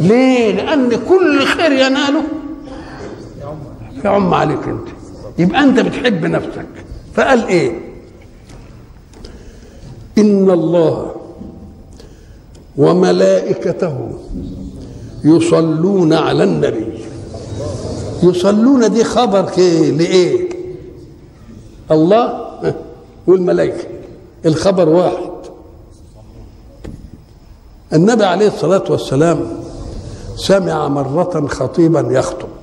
ليه؟ 0.00 0.52
لأن 0.52 0.90
كل 1.08 1.44
خير 1.44 1.72
يناله. 1.72 2.22
يعم 4.04 4.34
عليك 4.34 4.68
أنت. 4.68 4.88
يبقى 5.38 5.60
أنت 5.60 5.80
بتحب 5.80 6.24
نفسك. 6.26 6.66
فقال 7.14 7.46
إيه؟ 7.46 7.78
إن 10.18 10.50
الله 10.50 11.14
وملائكته 12.76 14.10
يصلون 15.24 16.12
على 16.12 16.44
النبي. 16.44 16.86
يصلون 18.22 18.92
دي 18.92 19.04
خبر 19.04 19.50
لإيه؟ 19.58 20.48
الله؟ 21.90 22.42
والملائكة. 23.26 23.84
الخبر 24.46 24.88
واحد. 24.88 25.32
النبي 27.92 28.24
عليه 28.24 28.48
الصلاة 28.48 28.84
والسلام 28.90 29.62
سمع 30.36 30.88
مرة 30.88 31.46
خطيبا 31.46 32.00
يخطب. 32.00 32.61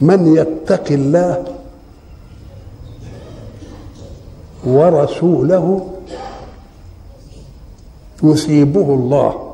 من 0.00 0.36
يتق 0.36 0.84
الله 0.90 1.44
ورسوله 4.66 5.86
يثيبه 8.22 8.94
الله. 8.94 9.44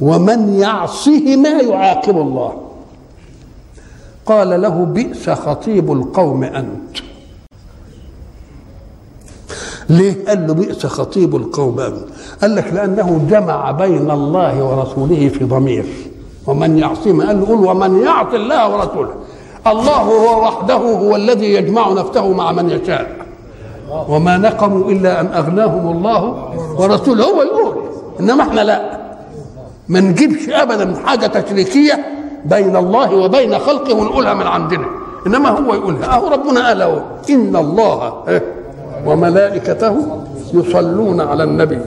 ومن 0.00 0.54
يعصهما 0.54 1.48
يعاقب 1.48 2.16
الله. 2.16 2.62
قال 4.26 4.62
له 4.62 4.84
بئس 4.84 5.30
خطيب 5.30 5.92
القوم 5.92 6.44
أنت. 6.44 6.98
ليه 9.88 10.24
قال 10.28 10.46
له 10.46 10.54
بئس 10.54 10.86
خطيب 10.86 11.36
القوم 11.36 11.80
أنت؟ 11.80 12.04
قال 12.42 12.56
لك 12.56 12.72
لأنه 12.72 13.26
جمع 13.30 13.70
بين 13.70 14.10
الله 14.10 14.64
ورسوله 14.64 15.28
في 15.28 15.44
ضمير. 15.44 16.07
ومن 16.48 16.78
يعصهما 16.78 17.26
قال 17.26 17.40
له 17.40 17.50
ومن 17.52 18.02
يعص 18.02 18.32
الله 18.34 18.62
ورسوله. 18.72 19.14
الله 19.66 19.96
هو 19.96 20.42
وحده 20.42 20.74
هو 20.74 21.16
الذي 21.16 21.54
يجمع 21.54 21.92
نفسه 21.92 22.32
مع 22.32 22.52
من 22.52 22.70
يشاء. 22.70 23.06
وما 24.08 24.36
نقموا 24.36 24.90
إلا 24.90 25.20
أن 25.20 25.26
أغناهم 25.26 25.84
الله 25.96 26.22
ورسوله. 26.78 27.24
هو 27.24 27.42
يقول 27.42 27.74
إنما 28.20 28.42
إحنا 28.42 28.60
لا. 28.60 28.98
ما 29.88 30.00
نجيبش 30.00 30.48
ابدا 30.48 30.94
حاجة 31.04 31.26
تشريكية 31.26 31.96
بين 32.44 32.76
الله 32.76 33.14
وبين 33.14 33.58
خلقه 33.58 33.94
ونقولها 33.94 34.34
من 34.34 34.46
عندنا. 34.46 34.86
إنما 35.26 35.48
هو 35.48 35.74
يقولها. 35.74 36.14
أهو 36.14 36.28
ربنا 36.28 36.68
قال 36.68 36.82
أهو. 36.82 36.98
إن 37.30 37.56
الله 37.56 38.12
وملائكته 39.06 39.94
يصلون 40.54 41.20
على 41.20 41.44
النبي. 41.44 41.78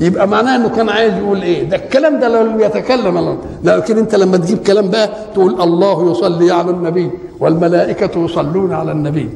يبقى 0.00 0.28
معناه 0.28 0.56
إنه 0.56 0.68
كان 0.68 0.88
عايز 0.88 1.14
يقول 1.14 1.42
إيه؟ 1.42 1.62
ده 1.68 1.76
الكلام 1.76 2.20
ده 2.20 2.28
لو 2.28 2.42
لم 2.42 2.60
يتكلم 2.60 3.18
الله. 3.18 3.38
لكن 3.64 3.98
أنت 3.98 4.14
لما 4.14 4.36
تجيب 4.36 4.58
كلام 4.58 4.88
بقى 4.88 5.08
تقول 5.34 5.60
الله 5.60 6.10
يصلي 6.10 6.50
على 6.52 6.70
النبي 6.70 7.10
والملائكة 7.40 8.24
يصلون 8.24 8.72
على 8.72 8.92
النبي. 8.92 9.30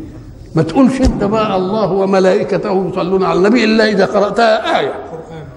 ما 0.54 0.62
تقولش 0.62 1.00
أنت 1.00 1.24
بقى 1.24 1.56
الله 1.56 1.92
وملائكته 1.92 2.88
يصلون 2.92 3.24
على 3.24 3.38
النبي 3.38 3.64
إلا 3.64 3.88
إذا 3.88 4.04
قرأتها 4.06 4.78
آية. 4.80 4.92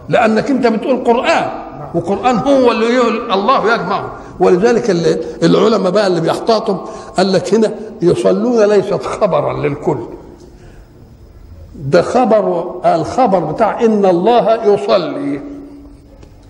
لأنك 0.09 0.49
أنت 0.51 0.67
بتقول 0.67 1.03
قرآن. 1.03 1.45
وقرآن 1.95 2.35
هو 2.37 2.71
اللي 2.71 2.85
يقول 2.93 3.31
الله 3.31 3.73
يجمعه 3.73 4.11
ولذلك 4.39 4.89
العلماء 5.43 5.91
بقى 5.91 6.07
اللي 6.07 6.21
بيحتاطوا 6.21 6.77
قال 7.17 7.33
لك 7.33 7.53
هنا 7.53 7.71
يصلون 8.01 8.63
ليست 8.65 9.03
خبرا 9.03 9.53
للكل. 9.67 9.97
ده 11.85 12.01
خبر 12.01 12.75
الخبر 12.85 13.39
بتاع 13.39 13.81
إن 13.85 14.05
الله 14.05 14.65
يصلي 14.73 15.41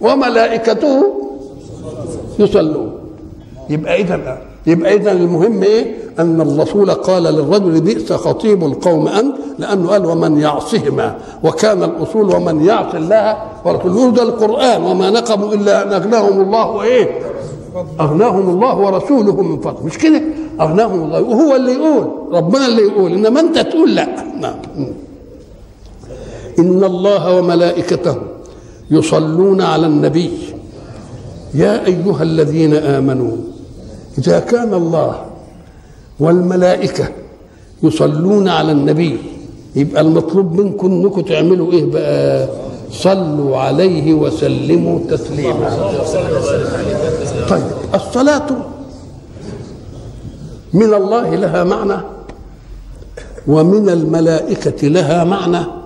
وملائكته 0.01 1.03
يصلون. 2.39 2.91
يبقى 3.69 4.01
اذا 4.01 4.37
يبقى 4.67 4.93
اذا 4.95 5.11
المهم 5.11 5.63
إيه؟ 5.63 5.97
أن 6.19 6.41
الرسول 6.41 6.91
قال 6.91 7.23
للرجل 7.23 7.81
بئس 7.81 8.13
خطيب 8.13 8.63
القوم 8.63 9.07
أنت؟ 9.07 9.35
لأنه 9.59 9.89
قال 9.89 10.05
ومن 10.05 10.39
يعصهما 10.39 11.15
وكان 11.43 11.83
الأصول 11.83 12.35
ومن 12.35 12.65
يعص 12.65 12.95
الله 12.95 13.37
ورسوله. 13.65 14.11
ده 14.11 14.23
القرآن 14.23 14.83
وما 14.83 15.09
نقموا 15.09 15.53
إلا 15.53 15.83
أن 15.83 15.93
أغناهم 15.93 16.41
الله 16.41 16.71
وايه 16.71 17.19
أغناهم 17.99 18.49
الله 18.49 18.77
ورسوله 18.77 19.41
من 19.41 19.59
فضله. 19.59 19.85
مش 19.85 19.97
كده؟ 19.97 20.21
أغناهم 20.61 21.03
الله. 21.03 21.21
وهو 21.21 21.55
اللي 21.55 21.73
يقول 21.73 22.07
ربنا 22.31 22.67
اللي 22.67 22.81
يقول. 22.81 23.11
إنما 23.13 23.39
أنت 23.39 23.59
تقول 23.59 23.95
لا. 23.95 24.07
نعم. 24.41 24.55
إن 26.59 26.83
الله 26.83 27.35
وملائكته 27.35 28.15
يصلون 28.91 29.61
على 29.61 29.85
النبي. 29.87 30.31
يا 31.53 31.85
أيها 31.85 32.23
الذين 32.23 32.73
آمنوا 32.73 33.35
إذا 34.17 34.39
كان 34.39 34.73
الله 34.73 35.25
والملائكة 36.19 37.07
يصلون 37.83 38.47
على 38.47 38.71
النبي 38.71 39.17
يبقى 39.75 40.01
المطلوب 40.01 40.59
منكم 40.59 40.91
إنكم 40.91 41.21
تعملوا 41.21 41.71
إيه 41.71 41.85
بقى؟ 41.85 42.47
صلوا 42.91 43.57
عليه 43.57 44.13
وسلموا 44.13 44.99
تسليما. 45.09 45.69
طيب 47.49 47.63
الصلاة 47.95 48.47
من 50.73 50.93
الله 50.93 51.35
لها 51.35 51.63
معنى 51.63 51.97
ومن 53.47 53.89
الملائكة 53.89 54.87
لها 54.87 55.23
معنى. 55.23 55.76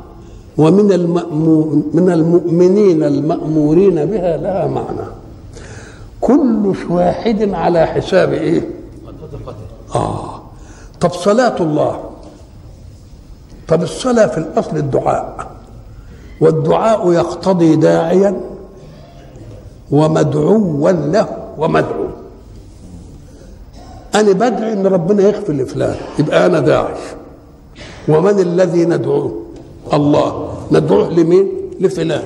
ومن 0.57 0.85
من 1.93 2.09
المؤمنين 2.09 3.03
المأمورين 3.03 4.05
بها 4.05 4.37
لها 4.37 4.67
معنى. 4.67 5.07
كل 6.21 6.73
واحد 6.89 7.53
على 7.53 7.85
حساب 7.85 8.33
إيه؟ 8.33 8.69
آه. 9.95 10.41
طب 10.99 11.11
صلاة 11.11 11.55
الله. 11.61 11.99
طب 13.67 13.83
الصلاة 13.83 14.27
في 14.27 14.37
الأصل 14.37 14.77
الدعاء. 14.77 15.47
والدعاء 16.41 17.11
يقتضي 17.11 17.75
داعيا 17.75 18.41
ومدعوا 19.91 20.91
له 20.91 21.27
ومدعو. 21.57 22.05
أنا 24.15 24.31
بدعي 24.31 24.73
إن 24.73 24.87
ربنا 24.87 25.23
يغفر 25.23 25.53
لفلان. 25.53 25.95
يبقى 26.19 26.45
أنا 26.45 26.59
داعي 26.59 26.95
ومن 28.07 28.39
الذي 28.39 28.85
ندعوه؟ 28.85 29.40
الله. 29.93 30.53
ندعوه 30.71 31.09
لمين؟ 31.09 31.47
لفلان. 31.79 32.23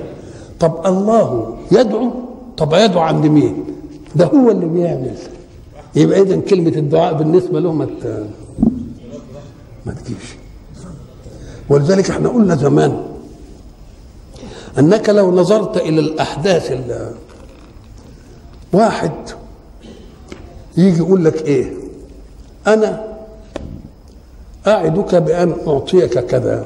طب 0.60 0.86
الله 0.86 1.56
يدعو؟ 1.72 2.12
طب 2.58 2.74
يدعو 2.74 3.02
عند 3.02 3.26
مين؟ 3.26 3.64
ده 4.16 4.26
هو 4.26 4.52
اللي 4.52 4.66
بيعمل. 4.66 5.18
يبقى 5.96 6.22
اذا 6.22 6.40
كلمة 6.40 6.70
الدعاء 6.78 7.14
بالنسبة 7.14 7.60
له 7.60 7.72
ما 7.72 7.88
ما 9.86 9.94
تجيش 9.94 10.36
ولذلك 11.70 12.10
إحنا 12.10 12.30
قلنا 12.30 12.56
زمان 12.56 13.04
أنك 14.80 15.10
لو 15.10 15.32
نظرت 15.32 15.78
إلى 15.78 16.00
الأحداث 16.00 16.72
اللي 16.72 17.12
واحد 18.74 19.12
يجي 20.78 20.98
يقول 20.98 21.26
لك 21.26 21.42
إيه؟ 21.42 21.74
أنا 22.68 23.04
أعدك 24.68 25.16
بأن 25.16 25.56
أعطيك 25.68 26.20
كذا. 26.20 26.66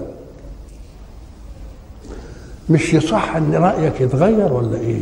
مش 2.69 2.93
يصح 2.93 3.35
إن 3.35 3.55
رأيك 3.55 4.01
يتغير 4.01 4.53
ولا 4.53 4.77
إيه؟ 4.77 5.01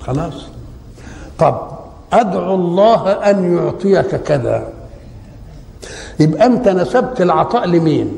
خلاص. 0.00 0.46
طب 1.38 1.68
أدعو 2.12 2.54
الله 2.54 3.12
أن 3.30 3.56
يعطيك 3.56 4.16
كذا. 4.16 4.68
يبقى 6.20 6.46
أنت 6.46 6.68
نسبت 6.68 7.20
العطاء 7.20 7.66
لمين؟ 7.66 8.12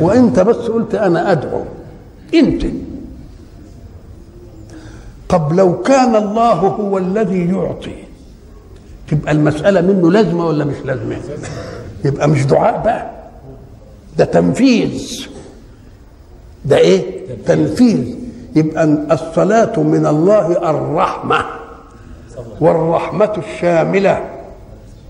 وأنت 0.00 0.40
بس 0.40 0.56
قلت 0.56 0.94
أنا 0.94 1.32
أدعو. 1.32 1.62
أنت. 2.34 2.62
طب 5.28 5.52
لو 5.52 5.82
كان 5.82 6.16
الله 6.16 6.52
هو 6.52 6.98
الذي 6.98 7.48
يعطي 7.48 7.94
تبقى 9.08 9.32
المسألة 9.32 9.80
منه 9.80 10.10
لازمة 10.10 10.46
ولا 10.46 10.64
مش 10.64 10.76
لازمة؟ 10.84 11.16
يبقى 12.04 12.28
مش 12.28 12.44
دعاء 12.46 12.82
بقى. 12.84 13.10
ده 14.18 14.24
تنفيذ. 14.24 15.26
ده 16.64 16.78
إيه؟ 16.78 17.26
تنفيذ. 17.46 18.14
يبقى 18.56 18.84
الصلاة 19.12 19.80
من 19.80 20.06
الله 20.06 20.70
الرحمة. 20.70 21.44
والرحمة 22.60 23.32
الشاملة. 23.38 24.24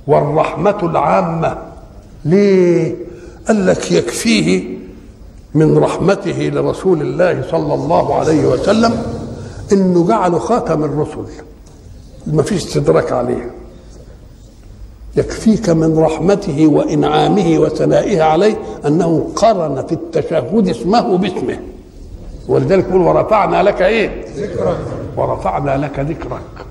والرحمة 0.07 0.79
العامة. 0.83 1.57
ليه؟ 2.25 2.95
قال 3.49 3.67
لك 3.67 3.93
يكفيه 3.93 4.79
من 5.55 5.79
رحمته 5.79 6.51
لرسول 6.55 7.01
الله 7.01 7.45
صلى 7.51 7.75
الله 7.75 8.15
عليه 8.15 8.47
وسلم 8.47 9.03
إنه 9.73 10.07
جعله 10.09 10.39
خاتم 10.39 10.85
الرسل. 10.85 11.25
ما 12.27 12.43
فيش 12.43 12.67
استدراك 12.67 13.13
عليه. 13.13 13.51
يكفيك 15.17 15.69
من 15.69 15.99
رحمته 15.99 16.67
وإنعامه 16.67 17.59
وثنائه 17.59 18.23
عليه 18.23 18.57
أنه 18.87 19.31
قرن 19.37 19.87
في 19.87 19.93
التشهد 19.93 20.69
اسمه 20.69 21.17
باسمه. 21.17 21.59
ولذلك 22.49 22.87
يقول 22.89 23.01
ورفعنا 23.01 23.63
لك 23.63 23.83
إيه؟ 23.83 24.25
ذكرك. 24.37 24.77
ورفعنا 25.17 25.77
لك 25.77 25.99
ذكرك. 25.99 26.67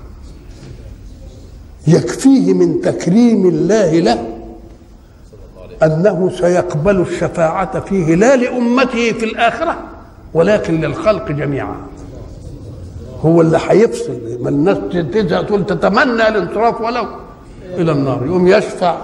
يكفيه 1.86 2.54
من 2.54 2.80
تكريم 2.80 3.48
الله 3.48 3.98
له 4.00 4.28
أنه 5.82 6.30
سيقبل 6.40 7.00
الشفاعة 7.00 7.80
فيه 7.80 8.14
لا 8.14 8.36
لامته 8.36 9.12
في 9.12 9.24
الآخرة 9.24 9.76
ولكن 10.34 10.80
للخلق 10.80 11.32
جميعا. 11.32 11.76
هو 13.24 13.40
اللي 13.40 13.60
هيفصل. 13.68 14.18
ما 14.40 14.48
الناس 14.48 14.78
تزهق 15.12 15.46
تقول 15.46 15.66
تتمنى 15.66 16.28
الانصراف 16.28 16.80
ولو. 16.80 17.06
إلى 17.78 17.92
النار 17.92 18.26
يقوم 18.26 18.48
يشفع 18.48 18.96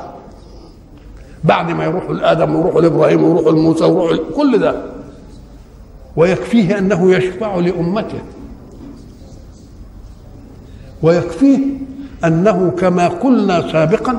بعد 1.45 1.71
ما 1.71 1.85
يروحوا 1.85 2.15
لادم 2.15 2.55
ويروحوا 2.57 2.81
لابراهيم 2.81 3.25
ويروحوا 3.25 3.53
لموسى 3.53 3.85
ويروحوا 3.85 4.37
كل 4.37 4.59
ده. 4.59 4.83
ويكفيه 6.17 6.79
أنه 6.79 7.13
يشفع 7.13 7.55
لأمته. 7.57 8.19
ويكفيه 11.03 11.59
أنه 12.25 12.71
كما 12.71 13.09
قلنا 13.09 13.73
سابقا 13.73 14.19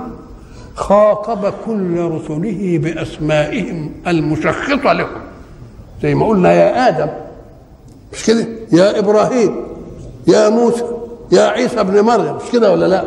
خاطب 0.76 1.54
كل 1.66 2.00
رسله 2.00 2.80
بأسمائهم 2.84 3.92
المشخصة 4.08 4.94
لهم 4.94 5.08
زي 6.04 6.16
ما 6.16 6.28
قلنا 6.28 6.54
يا 6.54 6.88
آدم. 6.88 7.10
مش 8.14 8.26
كده؟ 8.26 8.48
يا 8.74 9.00
إبراهيم 9.00 9.56
يا 10.28 10.50
موسى 10.50 10.84
يا 11.32 11.42
عيسى 11.42 11.80
ابن 11.80 12.02
مريم. 12.02 12.36
مش 12.36 12.52
كده 12.54 12.72
ولا 12.72 12.86
لا؟ 12.86 13.04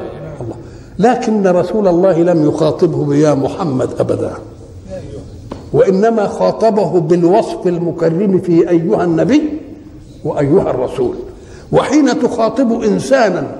لكن 0.99 1.47
رسول 1.47 1.89
الله 1.89 2.19
لم 2.23 2.49
يخاطبه 2.49 3.05
بيا 3.05 3.35
محمد 3.35 3.91
أبدا. 4.01 4.33
وإنما 5.73 6.27
خاطبه 6.27 7.01
بالوصف 7.01 7.67
المكرم 7.67 8.39
في 8.39 8.69
أيها 8.71 9.05
النبي 9.05 9.43
وأيها 10.25 10.71
الرسول. 10.71 11.15
وحين 11.73 12.19
تخاطب 12.23 12.83
إنسانا 12.83 13.57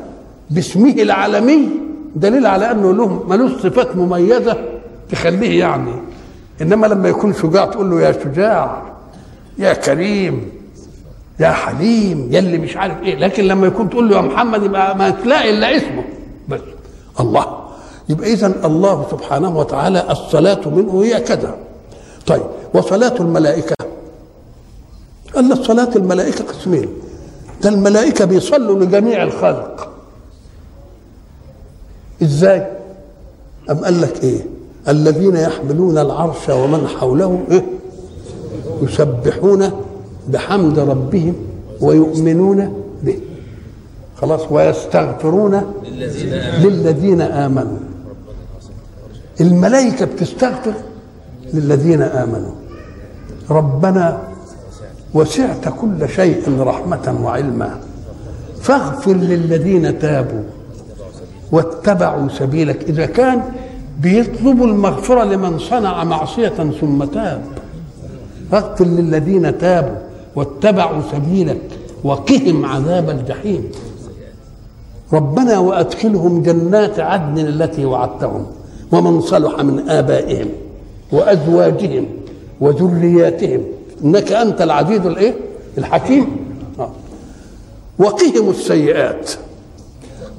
باسمه 0.51 0.93
العالمي 0.93 1.69
دليل 2.17 2.47
على 2.47 2.71
أنه 2.71 2.93
له 2.95 3.23
ملوش 3.29 3.53
صفات 3.53 3.97
مميزة 3.97 4.57
تخليه 5.11 5.61
يعني. 5.61 5.93
إنما 6.63 6.87
لما 6.87 7.09
يكون 7.09 7.35
شجاع 7.35 7.65
تقول 7.65 7.91
له 7.91 8.01
يا 8.03 8.13
شجاع 8.13 8.83
يا 9.59 9.73
كريم 9.73 10.49
يا 11.41 11.49
حليم 11.51 12.29
يا 12.31 12.39
اللي 12.39 12.59
مش 12.59 12.77
عارف 12.77 13.03
إيه. 13.03 13.17
لكن 13.17 13.45
لما 13.45 13.67
يكون 13.67 13.91
تقول 13.91 14.09
له 14.09 14.17
يا 14.17 14.21
محمد 14.21 14.63
يبقى 14.63 14.99
ما 14.99 15.11
تلاقي 15.11 15.51
إلا 15.51 15.77
اسمه. 15.77 16.05
الله. 17.21 17.47
يبقى 18.09 18.33
اذا 18.33 18.67
الله 18.67 19.07
سبحانه 19.11 19.59
وتعالى 19.59 20.11
الصلاة 20.11 20.69
منه 20.69 21.03
هي 21.05 21.21
كذا. 21.21 21.57
طيب 22.27 22.43
وصلاة 22.75 23.15
الملائكة؟ 23.21 23.75
قال 25.35 25.65
صلاة 25.67 25.91
الملائكة 25.97 26.45
قسمين. 26.45 26.89
ده 27.63 27.69
الملائكة 27.69 28.25
بيصلوا 28.25 28.85
لجميع 28.85 29.23
الخلق. 29.23 29.89
إزاي؟ 32.23 32.67
أم 33.71 33.85
قال 33.85 34.01
لك 34.01 34.25
إيه؟ 34.25 34.47
الذين 34.89 35.37
يحملون 35.37 35.99
العرش 35.99 36.49
ومن 36.49 36.89
حوله 36.89 37.41
إيه؟ 37.51 37.67
يسبحون 38.83 39.71
بحمد 40.29 40.79
ربهم 40.79 41.35
ويؤمنون 41.81 42.82
خلاص 44.23 44.41
ويستغفرون 44.51 45.63
للذين 46.59 47.21
آمنوا. 47.21 47.79
الملائكة 49.41 50.05
بتستغفر 50.05 50.73
للذين 51.55 52.03
آمنوا. 52.03 52.53
ربنا 53.51 54.19
وسعت 55.15 55.69
كل 55.81 56.09
شيء 56.09 56.61
رحمة 56.61 57.19
وعلما. 57.25 57.81
فاغفر 58.61 59.13
للذين 59.13 59.99
تابوا 59.99 60.43
واتبعوا 61.53 62.29
سبيلك. 62.29 62.85
إذا 62.89 63.07
كان 63.07 63.43
بيطلبوا 64.01 64.67
المغفرة 64.67 65.25
لمن 65.25 65.59
صنع 65.59 66.05
معصية 66.05 66.71
ثم 66.81 67.05
تاب 67.05 67.43
فاغفر 68.51 68.85
للذين 68.85 69.59
تابوا 69.59 69.97
واتبعوا 70.37 71.03
سبيلك 71.13 71.61
وقهم 72.05 72.65
عذاب 72.65 73.11
الجحيم. 73.11 73.71
ربنا 75.13 75.59
وأدخلهم 75.59 76.43
جنات 76.43 77.01
عدن 77.01 77.39
التي 77.39 77.85
وعدتهم 77.85 78.47
ومن 78.93 79.21
صلح 79.21 79.61
من 79.61 79.89
آبائهم 79.89 80.49
وأزواجهم 81.13 82.07
وذرياتهم. 82.61 83.61
إنك 84.05 84.33
أنت 84.33 84.63
العزيز 84.63 85.07
الإيه؟ 85.07 85.35
الحكيم. 85.79 86.27
آه. 86.79 86.91
وقهم 87.99 88.51
السيئات 88.51 89.31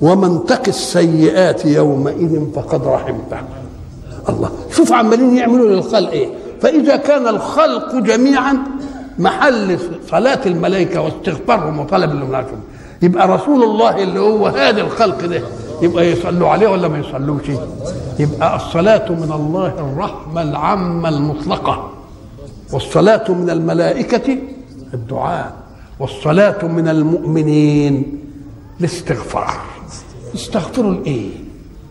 ومن 0.02 0.46
تق 0.46 0.64
السيئات 0.68 1.66
يومئذ 1.66 2.42
فقد 2.56 2.88
رحمته. 2.88 3.38
الله 4.30 4.50
شوف 4.72 4.92
عمالين 4.92 5.38
يعملوا 5.38 5.70
للخلق 5.70 6.10
إيه؟ 6.10 6.28
فإذا 6.62 6.96
كان 6.96 7.28
الخلق 7.28 7.96
جميعا 7.96 8.58
محل 9.20 9.78
صلاة 10.10 10.40
الملائكة 10.46 11.02
واستغفارهم 11.02 11.80
وطلب 11.80 12.12
المناجم 12.12 12.58
يبقى 13.02 13.28
رسول 13.28 13.64
الله 13.64 14.04
اللي 14.04 14.20
هو 14.20 14.48
هذا 14.48 14.82
الخلق 14.82 15.26
ده 15.26 15.42
يبقى 15.82 16.12
يصلوا 16.12 16.50
عليه 16.50 16.68
ولا 16.68 16.88
ما 16.88 17.00
يصلوش؟ 17.00 17.42
يبقى 18.20 18.56
الصلاة 18.56 19.12
من 19.12 19.32
الله 19.32 19.68
الرحمة 19.68 20.42
العامة 20.42 21.10
المطلقة. 21.10 21.92
والصلاة 22.74 23.32
من 23.32 23.50
الملائكة 23.50 24.38
الدعاء. 24.94 25.54
والصلاة 26.00 26.66
من 26.66 26.88
المؤمنين 26.88 28.20
الاستغفار. 28.80 29.54
استغفروا 30.36 30.92
الايه 30.92 31.30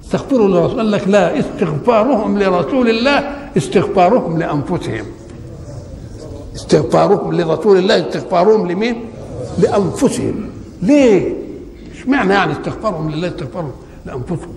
استغفروا 0.05 0.49
لرسول 0.49 0.77
قال 0.79 0.91
لك 0.91 1.09
لا 1.09 1.39
استغفارهم 1.39 2.39
لرسول 2.39 2.89
الله 2.89 3.37
استغفارهم 3.57 4.39
لأنفسهم. 4.39 5.05
استغفارهم 6.57 7.33
لرسول 7.33 7.79
الله 7.79 8.09
استغفارهم 8.09 8.71
لمين؟ 8.71 9.05
لأنفسهم. 9.59 10.45
ليه؟ 10.83 11.35
اشمعنى 12.01 12.33
يعني 12.35 12.53
استغفارهم 12.53 13.11
لله 13.11 13.29
استغفارهم 13.29 13.73
لأنفسهم؟ 14.07 14.55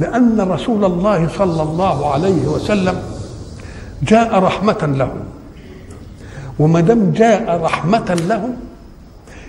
لأن 0.00 0.40
رسول 0.40 0.84
الله 0.84 1.28
صلى 1.38 1.62
الله 1.62 2.12
عليه 2.12 2.46
وسلم 2.46 3.02
جاء 4.02 4.38
رحمة 4.38 4.94
لهم 4.98 5.20
وما 6.58 6.80
دام 6.80 7.10
جاء 7.12 7.60
رحمة 7.62 8.14
لهم 8.28 8.56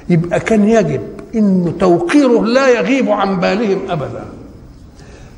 يبقى 0.10 0.40
كان 0.40 0.70
يجب 0.70 1.02
إنه 1.36 1.74
توقيره 1.80 2.46
لا 2.46 2.68
يغيب 2.70 3.10
عن 3.10 3.40
بالهم 3.40 3.80
ابدا. 3.90 4.26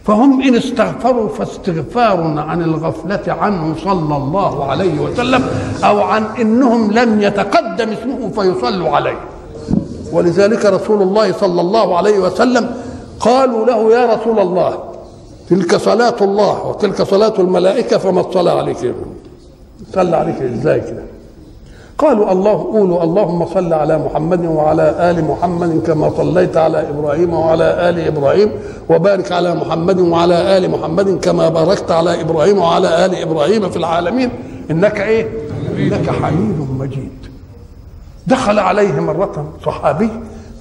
فهم 0.03 0.41
إن 0.41 0.55
استغفروا 0.55 1.29
فاستغفار 1.29 2.21
عن 2.37 2.61
الغفلة 2.61 3.33
عنه 3.33 3.75
صلى 3.83 4.17
الله 4.17 4.65
عليه 4.65 4.99
وسلم 4.99 5.43
أو 5.83 6.01
عن 6.01 6.23
إنهم 6.41 6.91
لم 6.91 7.21
يتقدم 7.21 7.89
اسمه 7.89 8.29
فيصلوا 8.29 8.89
عليه. 8.89 9.19
ولذلك 10.13 10.65
رسول 10.65 11.01
الله 11.01 11.31
صلى 11.31 11.61
الله 11.61 11.97
عليه 11.97 12.19
وسلم 12.19 12.75
قالوا 13.19 13.65
له 13.65 13.93
يا 13.93 14.15
رسول 14.15 14.39
الله 14.39 14.77
تلك 15.49 15.75
صلاة 15.75 16.15
الله 16.21 16.67
وتلك 16.67 17.01
صلاة 17.01 17.33
الملائكة 17.39 17.97
فما 17.97 18.21
الصلاة 18.21 18.57
عليك 18.57 18.93
صلى 19.93 20.15
عليك 20.17 20.41
إزاي 20.41 20.79
كده؟ 20.81 21.03
قالوا 22.01 22.31
الله 22.31 22.51
قولوا 22.73 23.03
اللهم 23.03 23.45
صل 23.45 23.73
على 23.73 23.97
محمد 23.97 24.45
وعلى 24.45 25.11
آل 25.11 25.25
محمد 25.25 25.81
كما 25.87 26.09
صليت 26.17 26.57
على 26.57 26.89
إبراهيم 26.89 27.33
وعلى 27.33 27.89
آل 27.89 27.99
إبراهيم 28.07 28.49
وبارك 28.89 29.31
على 29.31 29.55
محمد 29.55 29.99
وعلى 29.99 30.57
آل 30.57 30.71
محمد 30.71 31.19
كما 31.19 31.49
باركت 31.49 31.91
على 31.91 32.21
إبراهيم 32.21 32.57
وعلى 32.57 33.05
آل 33.05 33.15
إبراهيم 33.15 33.69
في 33.69 33.77
العالمين 33.77 34.29
إنك 34.71 34.99
إيه؟ 35.01 35.29
إنك 35.77 36.09
حميد 36.09 36.67
مجيد. 36.79 37.11
دخل 38.27 38.59
عليه 38.59 38.99
مرة 38.99 39.53
صحابي 39.65 40.09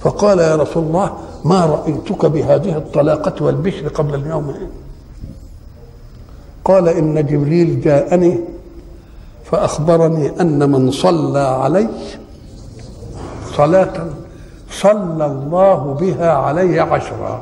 فقال 0.01 0.39
يا 0.39 0.55
رسول 0.55 0.83
الله 0.83 1.13
ما 1.45 1.65
رأيتك 1.65 2.25
بهذه 2.25 2.77
الطلاقة 2.77 3.45
والبشر 3.45 3.87
قبل 3.87 4.15
اليوم 4.15 4.53
قال 6.65 6.87
إن 6.89 7.25
جبريل 7.25 7.81
جاءني 7.81 8.39
فأخبرني 9.51 10.41
أن 10.41 10.71
من 10.71 10.91
صلى 10.91 11.39
علي 11.39 11.87
صلاة 13.57 13.93
صلى 14.71 15.25
الله 15.25 15.97
بها 15.99 16.31
علي 16.31 16.79
عشرا. 16.79 17.41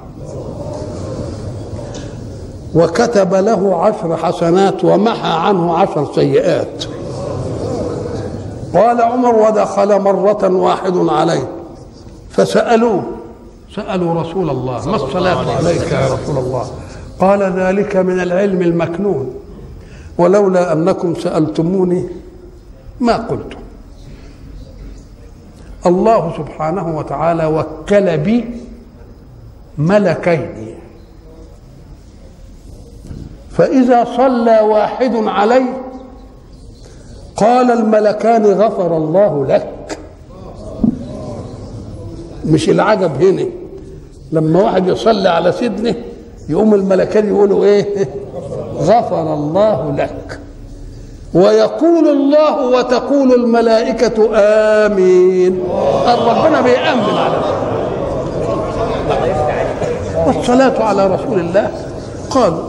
وكتب 2.76 3.34
له 3.34 3.76
عشر 3.76 4.18
حسنات 4.18 4.84
ومحى 4.84 5.30
عنه 5.30 5.78
عشر 5.78 6.14
سيئات. 6.16 6.86
قال 8.74 9.02
عمر 9.02 9.36
ودخل 9.36 10.02
مرة 10.02 10.48
واحد 10.48 10.98
عليه. 10.98 11.48
فسألوه 12.30 13.04
سألوا 13.76 14.22
رسول 14.22 14.50
الله 14.50 14.86
ما 14.86 14.96
الصلاة 14.96 15.56
عليك 15.58 15.92
يا 15.92 16.06
رسول 16.06 16.38
الله؟ 16.38 16.66
قال 17.20 17.44
ذلك 17.44 17.96
من 17.96 18.20
العلم 18.20 18.62
المكنون. 18.62 19.39
ولولا 20.20 20.74
أنكم 20.74 21.16
سألتموني 21.16 22.06
ما 23.00 23.18
قلت. 23.18 23.54
الله 25.86 26.34
سبحانه 26.38 26.98
وتعالى 26.98 27.46
وكل 27.46 28.18
بي 28.18 28.46
ملكين. 29.78 30.76
فإذا 33.52 34.04
صلى 34.04 34.60
واحد 34.60 35.16
علي 35.16 35.66
قال 37.36 37.72
الملكان 37.72 38.46
غفر 38.46 38.98
الله 38.98 39.46
لك. 39.46 40.00
مش 42.46 42.70
العجب 42.70 43.24
هنا 43.24 43.46
لما 44.32 44.64
واحد 44.64 44.88
يصلي 44.88 45.30
على 45.30 45.52
سيدنا 45.52 45.96
يقوم 46.50 46.74
الملكان 46.74 47.28
يقولوا 47.28 47.66
إيه؟ 47.66 48.10
غفر 48.80 49.34
الله 49.34 49.96
لك. 49.98 50.40
ويقول 51.34 52.08
الله 52.08 52.66
وتقول 52.68 53.34
الملائكة 53.34 54.30
آمين. 54.36 55.64
ربنا 56.08 56.62
بيأمن 56.62 57.18
على 57.18 57.38
والصلاة 60.28 60.84
على 60.84 61.08
رسول 61.08 61.40
الله. 61.40 61.72
قالوا 62.30 62.64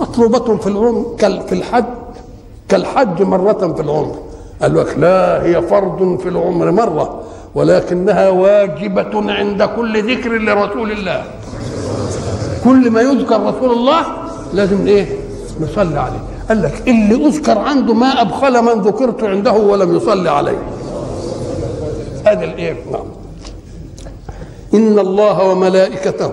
مطلوبة 0.00 0.56
في 0.56 0.66
العمر 0.66 1.04
في 1.18 1.52
الحج 1.52 1.84
كالحج 2.68 3.22
مرة 3.22 3.72
في 3.76 3.82
العمر. 3.82 4.14
قال 4.62 4.76
لك 4.76 4.98
لا 4.98 5.42
هي 5.42 5.62
فرض 5.62 6.18
في 6.22 6.28
العمر 6.28 6.70
مرة 6.70 7.20
ولكنها 7.54 8.28
واجبة 8.28 9.32
عند 9.32 9.62
كل 9.62 10.14
ذكر 10.16 10.30
لرسول 10.30 10.92
الله. 10.92 11.24
كل 12.64 12.90
ما 12.90 13.00
يذكر 13.00 13.40
رسول 13.40 13.70
الله 13.70 14.00
لازم 14.52 14.86
إيه؟ 14.86 15.23
نصلي 15.60 16.00
عليه. 16.00 16.20
قال 16.48 16.62
لك 16.62 16.82
اللي 16.88 17.26
أذكر 17.26 17.58
عنده 17.58 17.94
ما 17.94 18.20
أبخل 18.20 18.62
من 18.62 18.82
ذكرت 18.82 19.24
عنده 19.24 19.52
ولم 19.52 19.96
يصلي 19.96 20.30
عليه. 20.30 20.58
هذا 22.26 22.44
الايه 22.44 22.76
نعم. 22.92 23.06
إن 24.74 24.98
الله 24.98 25.42
وملائكته 25.42 26.32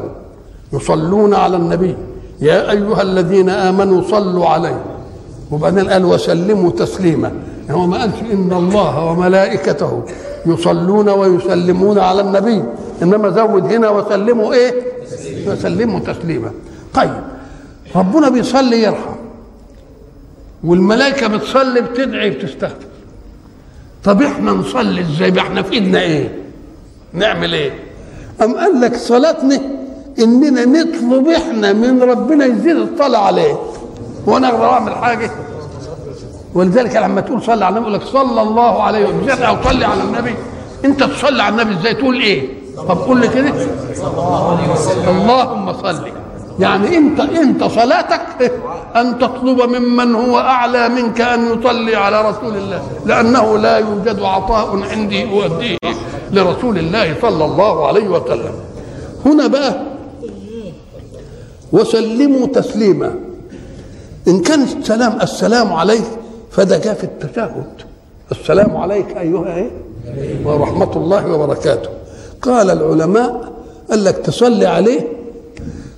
يصلون 0.74 1.34
على 1.34 1.58
النبي. 1.58 1.96
يا 2.42 2.72
أيها 2.72 3.02
الذين 3.02 3.50
آمنوا 3.50 4.02
صلوا 4.02 4.48
عليه. 4.48 4.82
وبعدين 5.52 5.90
قال 5.90 6.06
وسلموا 6.06 6.72
تسليما. 6.72 7.32
هو 7.72 7.88
ما 7.88 8.02
قالش 8.02 8.16
إن 8.34 8.54
الله 8.54 9.06
وملائكته 9.06 10.04
يصلون 10.46 11.10
ويسلمون 11.10 12.00
على 12.00 12.22
النبي. 12.22 12.64
إنما 13.02 13.30
زود 13.30 13.74
هنا 13.74 13.90
وسلموا 13.90 14.54
إيه؟ 14.54 14.74
وسلموا 15.48 16.00
تسليما. 16.00 16.52
طيب. 16.94 17.31
ربنا 17.96 18.30
بيصلي 18.30 18.84
يرحم. 18.84 19.16
والملائكة 20.64 21.28
بتصلي 21.28 21.82
بتدعي 21.82 22.30
بتستغفر. 22.30 22.76
طب 24.04 24.22
إحنا 24.22 24.52
نصلي 24.52 25.02
إزاي؟ 25.02 25.40
إحنا 25.40 25.62
في 25.62 25.74
إيدنا 25.74 26.00
إيه؟ 26.02 26.40
نعمل 27.14 27.54
إيه؟ 27.54 27.72
أم 28.44 28.58
قال 28.58 28.82
لك 28.82 28.96
صلاتنا 28.96 29.62
إننا 30.20 30.66
نطلب 30.66 31.28
إحنا 31.28 31.74
من 31.74 32.04
ربنا 32.04 32.46
يزيد 32.46 32.76
الصلاه 32.76 33.20
عليه. 33.20 33.60
وأنا 34.26 34.48
أقدر 34.48 34.66
أعمل 34.70 34.96
حاجة؟ 34.96 35.32
ولذلك 36.54 36.96
لما 36.96 37.22
تقول 37.22 37.42
صلي 37.44 37.66
على 37.66 37.78
النبي 37.78 37.90
يقول 37.90 38.02
لك 38.02 38.08
صلى 38.08 38.42
الله 38.42 38.84
عليه 38.84 39.06
وسلم. 39.06 39.44
أو 39.44 39.56
صلي 39.64 39.86
على 39.86 40.04
النبي. 40.04 40.36
أنت 40.86 41.04
تصلي 41.04 41.44
على 41.44 41.62
النبي 41.62 41.80
إزاي؟ 41.80 41.94
تقول 41.94 42.20
إيه؟ 42.20 42.48
طب 42.78 42.98
قول 42.98 43.22
لي 43.22 43.28
كده. 43.28 43.52
اللهم 45.08 45.74
صل. 45.74 46.21
يعني 46.60 46.98
انت 46.98 47.20
انت 47.20 47.64
صلاتك 47.64 48.52
أن 48.96 49.20
تطلب 49.20 49.62
ممن 49.62 50.16
هو 50.16 50.40
أعلى 50.40 50.90
منك 50.90 51.22
أن 51.22 51.60
يصلي 51.60 51.96
على 51.96 52.30
رسول 52.30 52.58
الله. 52.58 52.82
لأنه 53.06 53.58
لا 53.58 53.78
يوجد 53.78 54.20
عطاء 54.20 54.80
عندي 54.92 55.24
اؤديه 55.24 55.78
لرسول 56.32 56.78
الله 56.78 57.16
صلى 57.22 57.46
الله 57.46 57.88
عليه 57.88 58.08
وسلم. 58.08 58.54
هنا 59.26 59.48
بقى 59.48 59.82
وسلموا 61.72 62.48
تسليما. 62.48 63.16
إن 64.28 64.42
كان 64.42 64.64
السلام 64.64 65.22
السلام 65.22 65.74
عليك 65.74 66.06
فده 66.52 66.78
جاء 66.78 66.94
في 66.94 67.04
التشهد. 67.04 67.66
السلام 68.32 68.78
عليك 68.78 69.18
أيها 69.18 69.56
إيه؟ 69.56 69.72
ورحمة 70.46 70.92
الله 70.96 71.34
وبركاته. 71.34 71.90
قال 72.42 72.70
العلماء 72.70 73.52
قال 73.90 74.04
لك 74.04 74.18
تصلي 74.18 74.66
عليه 74.66 75.21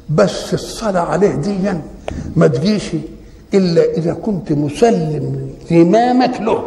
بس 0.09 0.53
الصلاة 0.53 1.01
عليه 1.01 1.35
دي 1.35 1.57
ما 2.35 2.47
تجيش 2.47 2.83
إلا 3.53 3.81
إذا 3.97 4.13
كنت 4.13 4.51
مسلم 4.51 5.49
زمامك 5.69 6.41
له. 6.41 6.63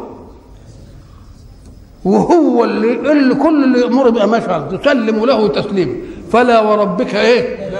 وهو 2.05 2.65
اللي, 2.65 3.13
اللي 3.13 3.35
كل 3.35 3.65
اللي 3.65 3.81
يأمر 3.81 4.11
بقى 4.11 4.29
مشعل 4.29 4.79
تسلم 4.81 5.25
له 5.25 5.49
تسليم 5.49 5.97
فلا 6.33 6.61
وربك 6.61 7.15
إيه؟ 7.15 7.71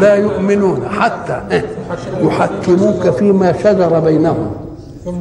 لا 0.00 0.14
يؤمنون. 0.14 0.88
حتى 0.88 1.42
إيه؟ 1.50 1.64
يحكموك 2.22 3.10
فيما 3.10 3.52
شجر 3.62 4.00
بينهم. 4.00 4.50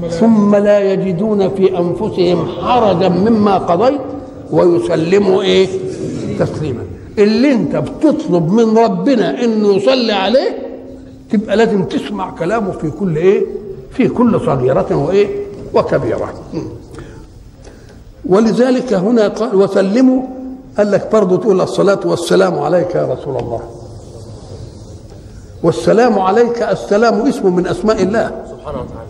ثم 0.10 0.56
لا 0.56 0.94
يجدون 0.94 1.50
في 1.50 1.78
أنفسهم 1.78 2.48
حرجا 2.62 3.10
مما 3.10 3.58
قضيت 3.58 4.02
ويسلموا 4.52 5.42
إيه؟ 5.42 5.68
تسليما. 6.40 6.84
اللي 7.18 7.52
انت 7.52 7.76
بتطلب 7.76 8.52
من 8.52 8.78
ربنا 8.78 9.44
انه 9.44 9.74
يصلي 9.74 10.14
عليه 10.14 10.68
تبقى 11.32 11.58
لازم 11.58 11.84
تسمع 11.84 12.32
كلامه 12.32 12.72
في 12.72 12.90
كل 12.92 13.16
إيه؟ 13.18 13.46
في 13.92 14.08
كل 14.08 14.40
صغيرة 14.46 14.96
وايه؟ 14.96 15.46
وكبيرة. 15.74 16.34
ولذلك 18.26 18.94
هنا 18.94 19.28
قال 19.28 19.56
وسلموا. 19.56 20.22
قال 20.78 20.92
لك 20.92 21.10
برضه 21.12 21.38
تقول 21.38 21.62
الصلاة 21.62 22.00
والسلام 22.06 22.60
عليك 22.60 22.96
يا 22.96 23.06
رسول 23.06 23.38
الله. 23.38 23.62
والسلام 25.64 26.20
عليك 26.20 26.62
السلام 26.64 27.28
اسم 27.28 27.56
من 27.56 27.68
أسماء 27.68 28.04
الله. 28.04 28.46
سبحانه 28.50 28.82
وتعالى 28.82 29.08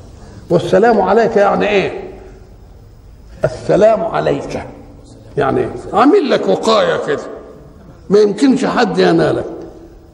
والسلام 0.49 1.01
عليك 1.01 1.35
يعني 1.35 1.69
إيه؟ 1.69 2.11
السلام 3.43 4.01
عليك. 4.05 4.63
يعني 5.37 5.59
إيه 5.59 5.69
عامل 5.93 6.29
لك 6.29 6.47
وقاية 6.47 7.05
كده. 7.07 7.36
ما 8.09 8.19
يمكنش 8.19 8.65
حد 8.65 8.97
ينالك. 8.97 9.45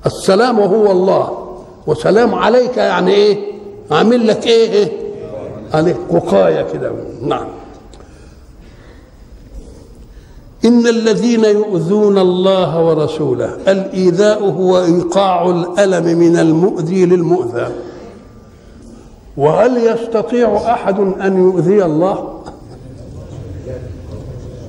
السلام 0.05 0.59
هو 0.59 0.91
الله. 0.91 1.55
وسلام 1.87 2.35
عليك 2.35 2.77
يعني 2.77 3.11
إيه؟ 3.11 3.53
عامل 3.91 4.27
لك 4.27 4.47
إيه, 4.47 4.71
إيه؟ 4.71 4.91
عليك 5.73 5.97
وقاية 6.09 6.61
كده. 6.73 6.91
نعم. 7.21 7.47
إن 10.65 10.87
الذين 10.87 11.45
يؤذون 11.45 12.17
الله 12.17 12.85
ورسوله 12.85 13.57
الإيذاء 13.67 14.43
هو 14.43 14.83
إيقاع 14.83 15.49
الألم 15.49 16.19
من 16.19 16.37
المؤذي 16.37 17.05
للمؤذى. 17.05 17.67
وهل 19.37 19.77
يستطيع 19.77 20.57
أحد 20.57 20.99
أن 20.99 21.37
يؤذي 21.43 21.85
الله؟ 21.85 22.39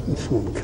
مش 0.08 0.32
ممكن. 0.32 0.63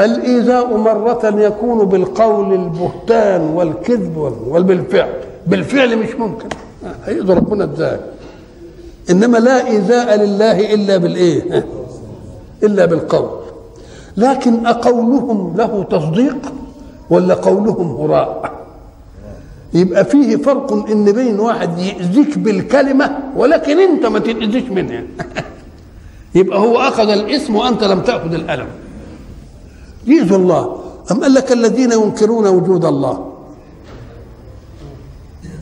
الإيذاء 0.00 0.76
مرة 0.76 1.40
يكون 1.40 1.84
بالقول 1.84 2.54
البهتان 2.54 3.40
والكذب 3.40 4.16
والبالفعل. 4.48 5.08
بالفعل 5.46 5.96
مش 5.98 6.14
ممكن. 6.14 6.48
هيقدر 7.04 7.36
ربنا 7.36 7.64
إزاي 7.64 8.00
إنما 9.10 9.38
لا 9.38 9.66
إيذاء 9.66 10.16
لله 10.16 10.74
إلا 10.74 10.96
بالإيه؟ 10.96 11.66
إلا 12.66 12.84
بالقول. 12.84 13.28
لكن 14.16 14.66
أقولهم 14.66 15.54
له 15.56 15.84
تصديق 15.90 16.36
ولا 17.10 17.34
قولهم 17.34 17.96
هراء؟ 17.96 18.52
يبقى 19.74 20.04
فيه 20.04 20.36
فرق 20.36 20.72
إن 20.90 21.12
بين 21.12 21.40
واحد 21.40 21.78
يأذيك 21.78 22.38
بالكلمة 22.38 23.18
ولكن 23.36 23.78
أنت 23.78 24.06
ما 24.06 24.18
تتأذيش 24.18 24.64
منها. 24.64 25.02
يبقى 26.34 26.58
هو 26.58 26.78
أخذ 26.78 27.08
الاسم 27.08 27.56
وأنت 27.56 27.84
لم 27.84 28.00
تأخذ 28.00 28.34
الألم. 28.34 28.66
يأذوا 30.06 30.38
الله. 30.38 30.76
أم 31.10 31.20
قال 31.22 31.34
لك 31.34 31.52
الذين 31.52 31.92
ينكرون 31.92 32.46
وجود 32.46 32.84
الله؟ 32.84 33.32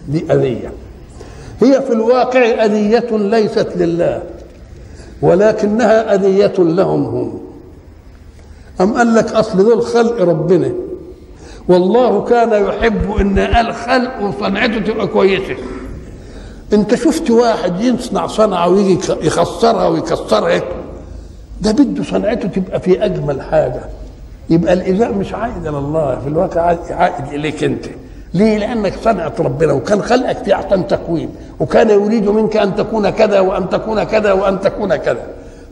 دي 0.09 0.33
أذية. 0.33 0.73
هي 1.61 1.83
في 1.83 1.93
الواقع 1.93 2.41
أذية 2.41 3.09
ليست 3.11 3.69
لله 3.77 4.23
ولكنها 5.23 6.15
أذية 6.15 6.55
لهم 6.59 7.05
هم. 7.05 7.41
أم 8.81 8.95
قال 8.95 9.15
لك 9.15 9.33
أصل 9.33 9.59
دول 9.59 9.83
خلق 9.83 10.21
ربنا؟ 10.23 10.73
والله 11.69 12.25
كان 12.25 12.65
يحب 12.67 13.17
إن 13.17 13.39
الخلق 13.39 14.23
وصنعته 14.23 14.79
تبقى 14.79 15.07
كويسة. 15.07 15.57
أنت 16.73 16.95
شفت 16.95 17.31
واحد 17.31 17.81
يصنع 17.81 18.27
صنعة 18.27 18.69
ويجي 18.69 18.99
يخسرها 19.23 19.89
ويكسرها؟ 19.89 20.63
ده 21.61 21.73
بده 21.73 22.03
صنعته 22.05 22.49
تبقى 22.49 22.81
في 22.81 23.05
أجمل 23.05 23.43
حاجة. 23.43 23.83
يبقى 24.51 24.73
الإيذاء 24.73 25.15
مش 25.15 25.35
عائد 25.35 25.67
إلى 25.67 25.79
الله 25.79 26.19
في 26.21 26.29
الواقع 26.29 26.61
عائد 26.91 27.33
إليك 27.33 27.65
أنت. 27.65 27.85
ليه؟ 28.35 28.59
لأنك 28.59 28.95
صنعت 29.03 29.41
ربنا 29.41 29.73
وكان 29.73 30.03
خلقك 30.03 30.37
في 30.45 30.55
احسن 30.55 30.87
تكوين 30.87 31.29
وكان 31.61 31.91
يريد 31.91 32.29
منك 32.29 32.57
أن 32.57 32.77
تكون 32.77 33.11
كذا 33.11 33.41
وأن 33.41 33.69
تكون 33.69 34.03
كذا 34.03 34.33
وأن 34.33 34.61
تكون 34.61 34.97
كذا. 34.97 35.27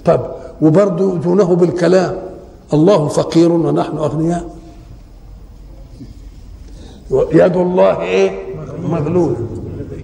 طب 0.04 0.20
وبرضه 0.62 1.04
يؤذونه 1.04 1.56
بالكلام. 1.56 2.16
الله 2.74 3.08
فقير 3.08 3.52
ونحن 3.52 3.96
أغنياء. 3.96 4.44
يد 7.32 7.56
الله 7.56 8.00
إيه؟ 8.00 8.30
مغلول. 8.82 9.34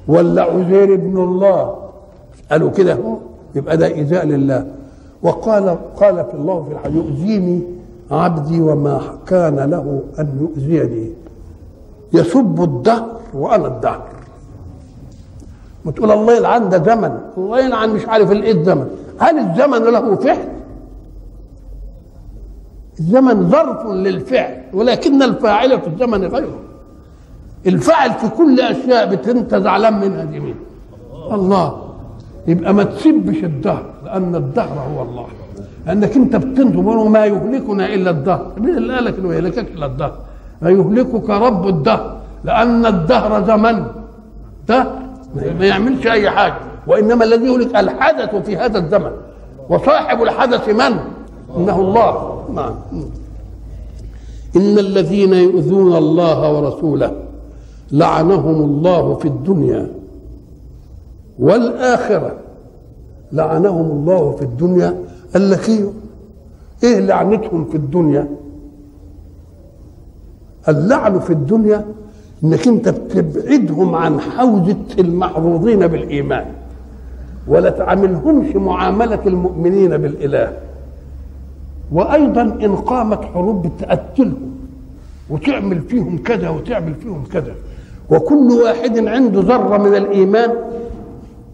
ولا 0.09 0.43
عزير 0.43 0.95
ابن 0.95 1.19
الله. 1.19 1.77
قالوا 2.51 2.71
كده 2.71 2.99
يبقى 3.55 3.77
ده 3.77 3.87
إيذاء 3.87 4.27
لله. 4.27 4.67
وقال 5.23 5.79
قال 5.97 6.25
في 6.31 6.35
الله 6.35 6.65
في 6.65 6.73
الحديث 6.73 6.97
يؤذيني 6.97 7.76
عبدي 8.11 8.61
وما 8.61 9.01
كان 9.27 9.57
له 9.57 10.03
أن 10.19 10.39
يؤذيني 10.41 11.11
يسب 12.13 12.63
الدهر 12.63 13.21
وأنا 13.35 13.67
الدهر. 13.67 14.03
وتقول 15.85 16.11
الله 16.11 16.37
يلعن 16.37 16.69
ده 16.69 16.83
زمن. 16.83 17.19
الله 17.39 17.61
يلعن 17.61 17.91
مش 17.91 18.07
عارف 18.07 18.33
الايه 18.33 18.53
الزمن. 18.53 18.89
هل 19.19 19.39
الزمن 19.39 19.79
له 19.93 20.15
فعل؟ 20.17 20.49
الزمن 23.01 23.51
ظرف 23.51 23.87
للفعل 23.87 24.63
ولكن 24.73 25.23
الفاعل 25.23 25.81
في 25.81 25.87
الزمن 25.87 26.25
غيره. 26.25 26.59
الفاعل 27.67 28.11
في 28.13 28.29
كل 28.29 28.61
أشياء 28.61 29.31
انت 29.31 29.55
زعلان 29.55 30.01
منها 30.01 30.25
دي 30.25 30.41
مين 30.41 30.57
الله. 31.33 31.83
يبقى 32.47 32.75
ما 32.75 32.85
تسبش 32.85 33.45
الدهر 33.45 33.85
لأن 34.05 34.35
الدهر 34.37 34.79
هو 34.79 35.03
الله. 35.03 35.27
لانك 35.87 36.17
انت 36.17 36.37
بتنظر 36.37 37.09
ما 37.09 37.27
يهلكنا 37.27 37.95
إلا 37.95 38.11
الدهر. 38.11 38.53
مين 38.61 38.77
اللي 38.77 38.95
قالك 38.95 39.19
إنه 39.19 39.35
يهلكك 39.35 39.71
إلا 39.75 39.87
الدهر؟ 39.87 40.19
لا 40.63 40.71
يهلكك 40.71 41.31
رب 41.31 41.69
الدهر 41.69 42.17
لأن 42.45 42.87
الدهر 42.87 43.45
زمن. 43.47 43.87
ده 44.69 44.87
ما 45.59 45.67
يعملش 45.67 46.07
أي 46.07 46.31
حاجة 46.31 46.55
وإنما 46.87 47.25
الذي 47.25 47.47
يهلك 47.47 47.77
الحدث 47.77 48.35
في 48.35 48.57
هذا 48.57 48.79
الزمن. 48.79 49.11
وصاحب 49.69 50.23
الحدث 50.23 50.69
من؟ 50.69 50.99
إنه 51.57 51.81
الله. 51.81 52.45
نعم. 52.55 52.75
إن 54.57 54.79
الذين 54.79 55.33
يؤذون 55.33 55.97
الله 55.97 56.53
ورسوله 56.53 57.13
لعنهم 57.93 58.63
الله 58.63 59.15
في 59.15 59.29
الدنيا 59.29 59.91
والآخرة. 61.39 62.35
لعنهم 63.33 63.91
الله 63.91 64.33
في 64.33 64.43
الدنيا 64.43 64.95
قال 65.35 65.51
لك 65.51 65.69
إيه؟ 65.69 65.85
إيه 66.85 67.01
لعنتهم 67.01 67.65
في 67.65 67.75
الدنيا؟ 67.75 68.29
اللعن 70.69 71.19
في 71.21 71.31
الدنيا 71.33 71.85
إنك 72.45 72.69
أنت 72.69 72.89
بتبعدهم 72.89 73.95
عن 73.95 74.21
حوزة 74.21 74.77
المحظوظين 74.99 75.87
بالإيمان 75.87 76.47
ولا 77.49 77.71
تعاملهمش 77.71 78.57
معاملة 78.57 79.21
المؤمنين 79.27 79.97
بالإله. 79.97 80.53
وأيضا 81.93 82.43
إن 82.43 82.77
قامت 82.77 83.25
حروب 83.25 83.67
بتقتلهم 83.67 84.57
وتعمل 85.31 85.81
فيهم 85.81 86.19
كذا 86.19 86.49
وتعمل 86.49 86.95
فيهم 86.95 87.25
كذا. 87.33 87.55
وكل 88.11 88.51
واحد 88.65 88.99
عنده 88.99 89.41
ذرة 89.41 89.77
من 89.79 89.95
الإيمان 89.95 90.51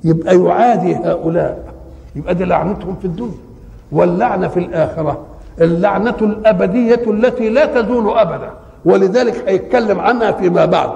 يبقى 0.04 0.38
يعادي 0.38 0.94
هؤلاء 0.96 1.74
يبقى 2.16 2.34
دي 2.34 2.44
لعنتهم 2.44 2.94
في 3.00 3.04
الدنيا. 3.04 3.51
واللعنة 3.92 4.48
في 4.48 4.60
الآخرة 4.60 5.18
اللعنة 5.60 6.16
الأبدية 6.20 7.10
التي 7.10 7.48
لا 7.48 7.66
تزول 7.82 8.18
أبدا. 8.18 8.50
ولذلك 8.84 9.48
هيتكلم 9.48 10.00
عنها 10.00 10.32
فيما 10.32 10.64
بعد. 10.64 10.90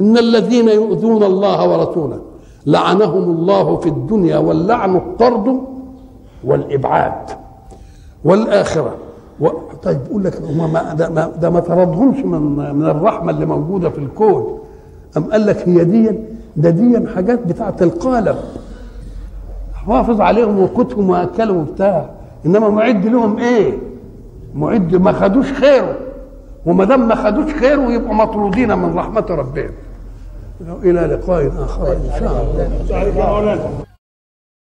إن 0.00 0.18
الذين 0.18 0.68
يؤذون 0.68 1.22
الله 1.22 1.68
ورسوله 1.68 2.20
لعنهم 2.66 3.22
الله 3.22 3.76
في 3.76 3.88
الدنيا 3.88 4.38
واللعن 4.38 4.96
الطرد 4.96 5.60
والإبعاد 6.44 7.30
والآخرة. 8.24 8.94
و... 9.40 9.48
طيب 9.82 9.98
يقول 10.10 10.24
لك 10.24 10.36
ده 10.98 11.08
ما, 11.08 11.30
ده 11.40 11.50
ما 11.50 11.60
طردهمش 11.60 12.18
من 12.24 12.40
من 12.76 12.86
الرحمة 12.86 13.30
اللي 13.30 13.46
موجودة 13.46 13.90
في 13.90 13.98
الكون. 13.98 14.58
أم 15.16 15.24
قال 15.24 15.46
لك 15.46 15.68
هي 15.68 15.84
دي 15.84 16.10
ده 16.56 16.70
دي 16.70 17.08
حاجات 17.14 17.46
بتاعة 17.46 17.76
القالب. 17.80 18.36
حافظ 19.74 20.20
عليهم 20.20 20.62
وقوتهم 20.62 21.10
وأكلهم 21.10 21.56
وبتاع. 21.56 22.10
إنما 22.46 22.68
معد 22.68 23.06
لهم 23.06 23.38
إيه؟ 23.38 23.78
معد 24.54 24.94
ما 24.94 25.12
خدوش 25.12 25.52
خيره. 25.52 25.96
وما 26.66 26.84
دام 26.84 27.08
ما 27.08 27.14
خدوش 27.14 27.54
خيره 27.54 27.92
يبقوا 27.92 28.14
مطرودين 28.14 28.78
من 28.78 28.94
رحمة 28.98 29.26
ربهم. 29.30 29.70
إلى 30.82 31.00
لقاء 31.00 31.52
آخر 31.58 31.92
إن 31.92 32.10
شاء 32.18 33.12
الله. 33.12 33.84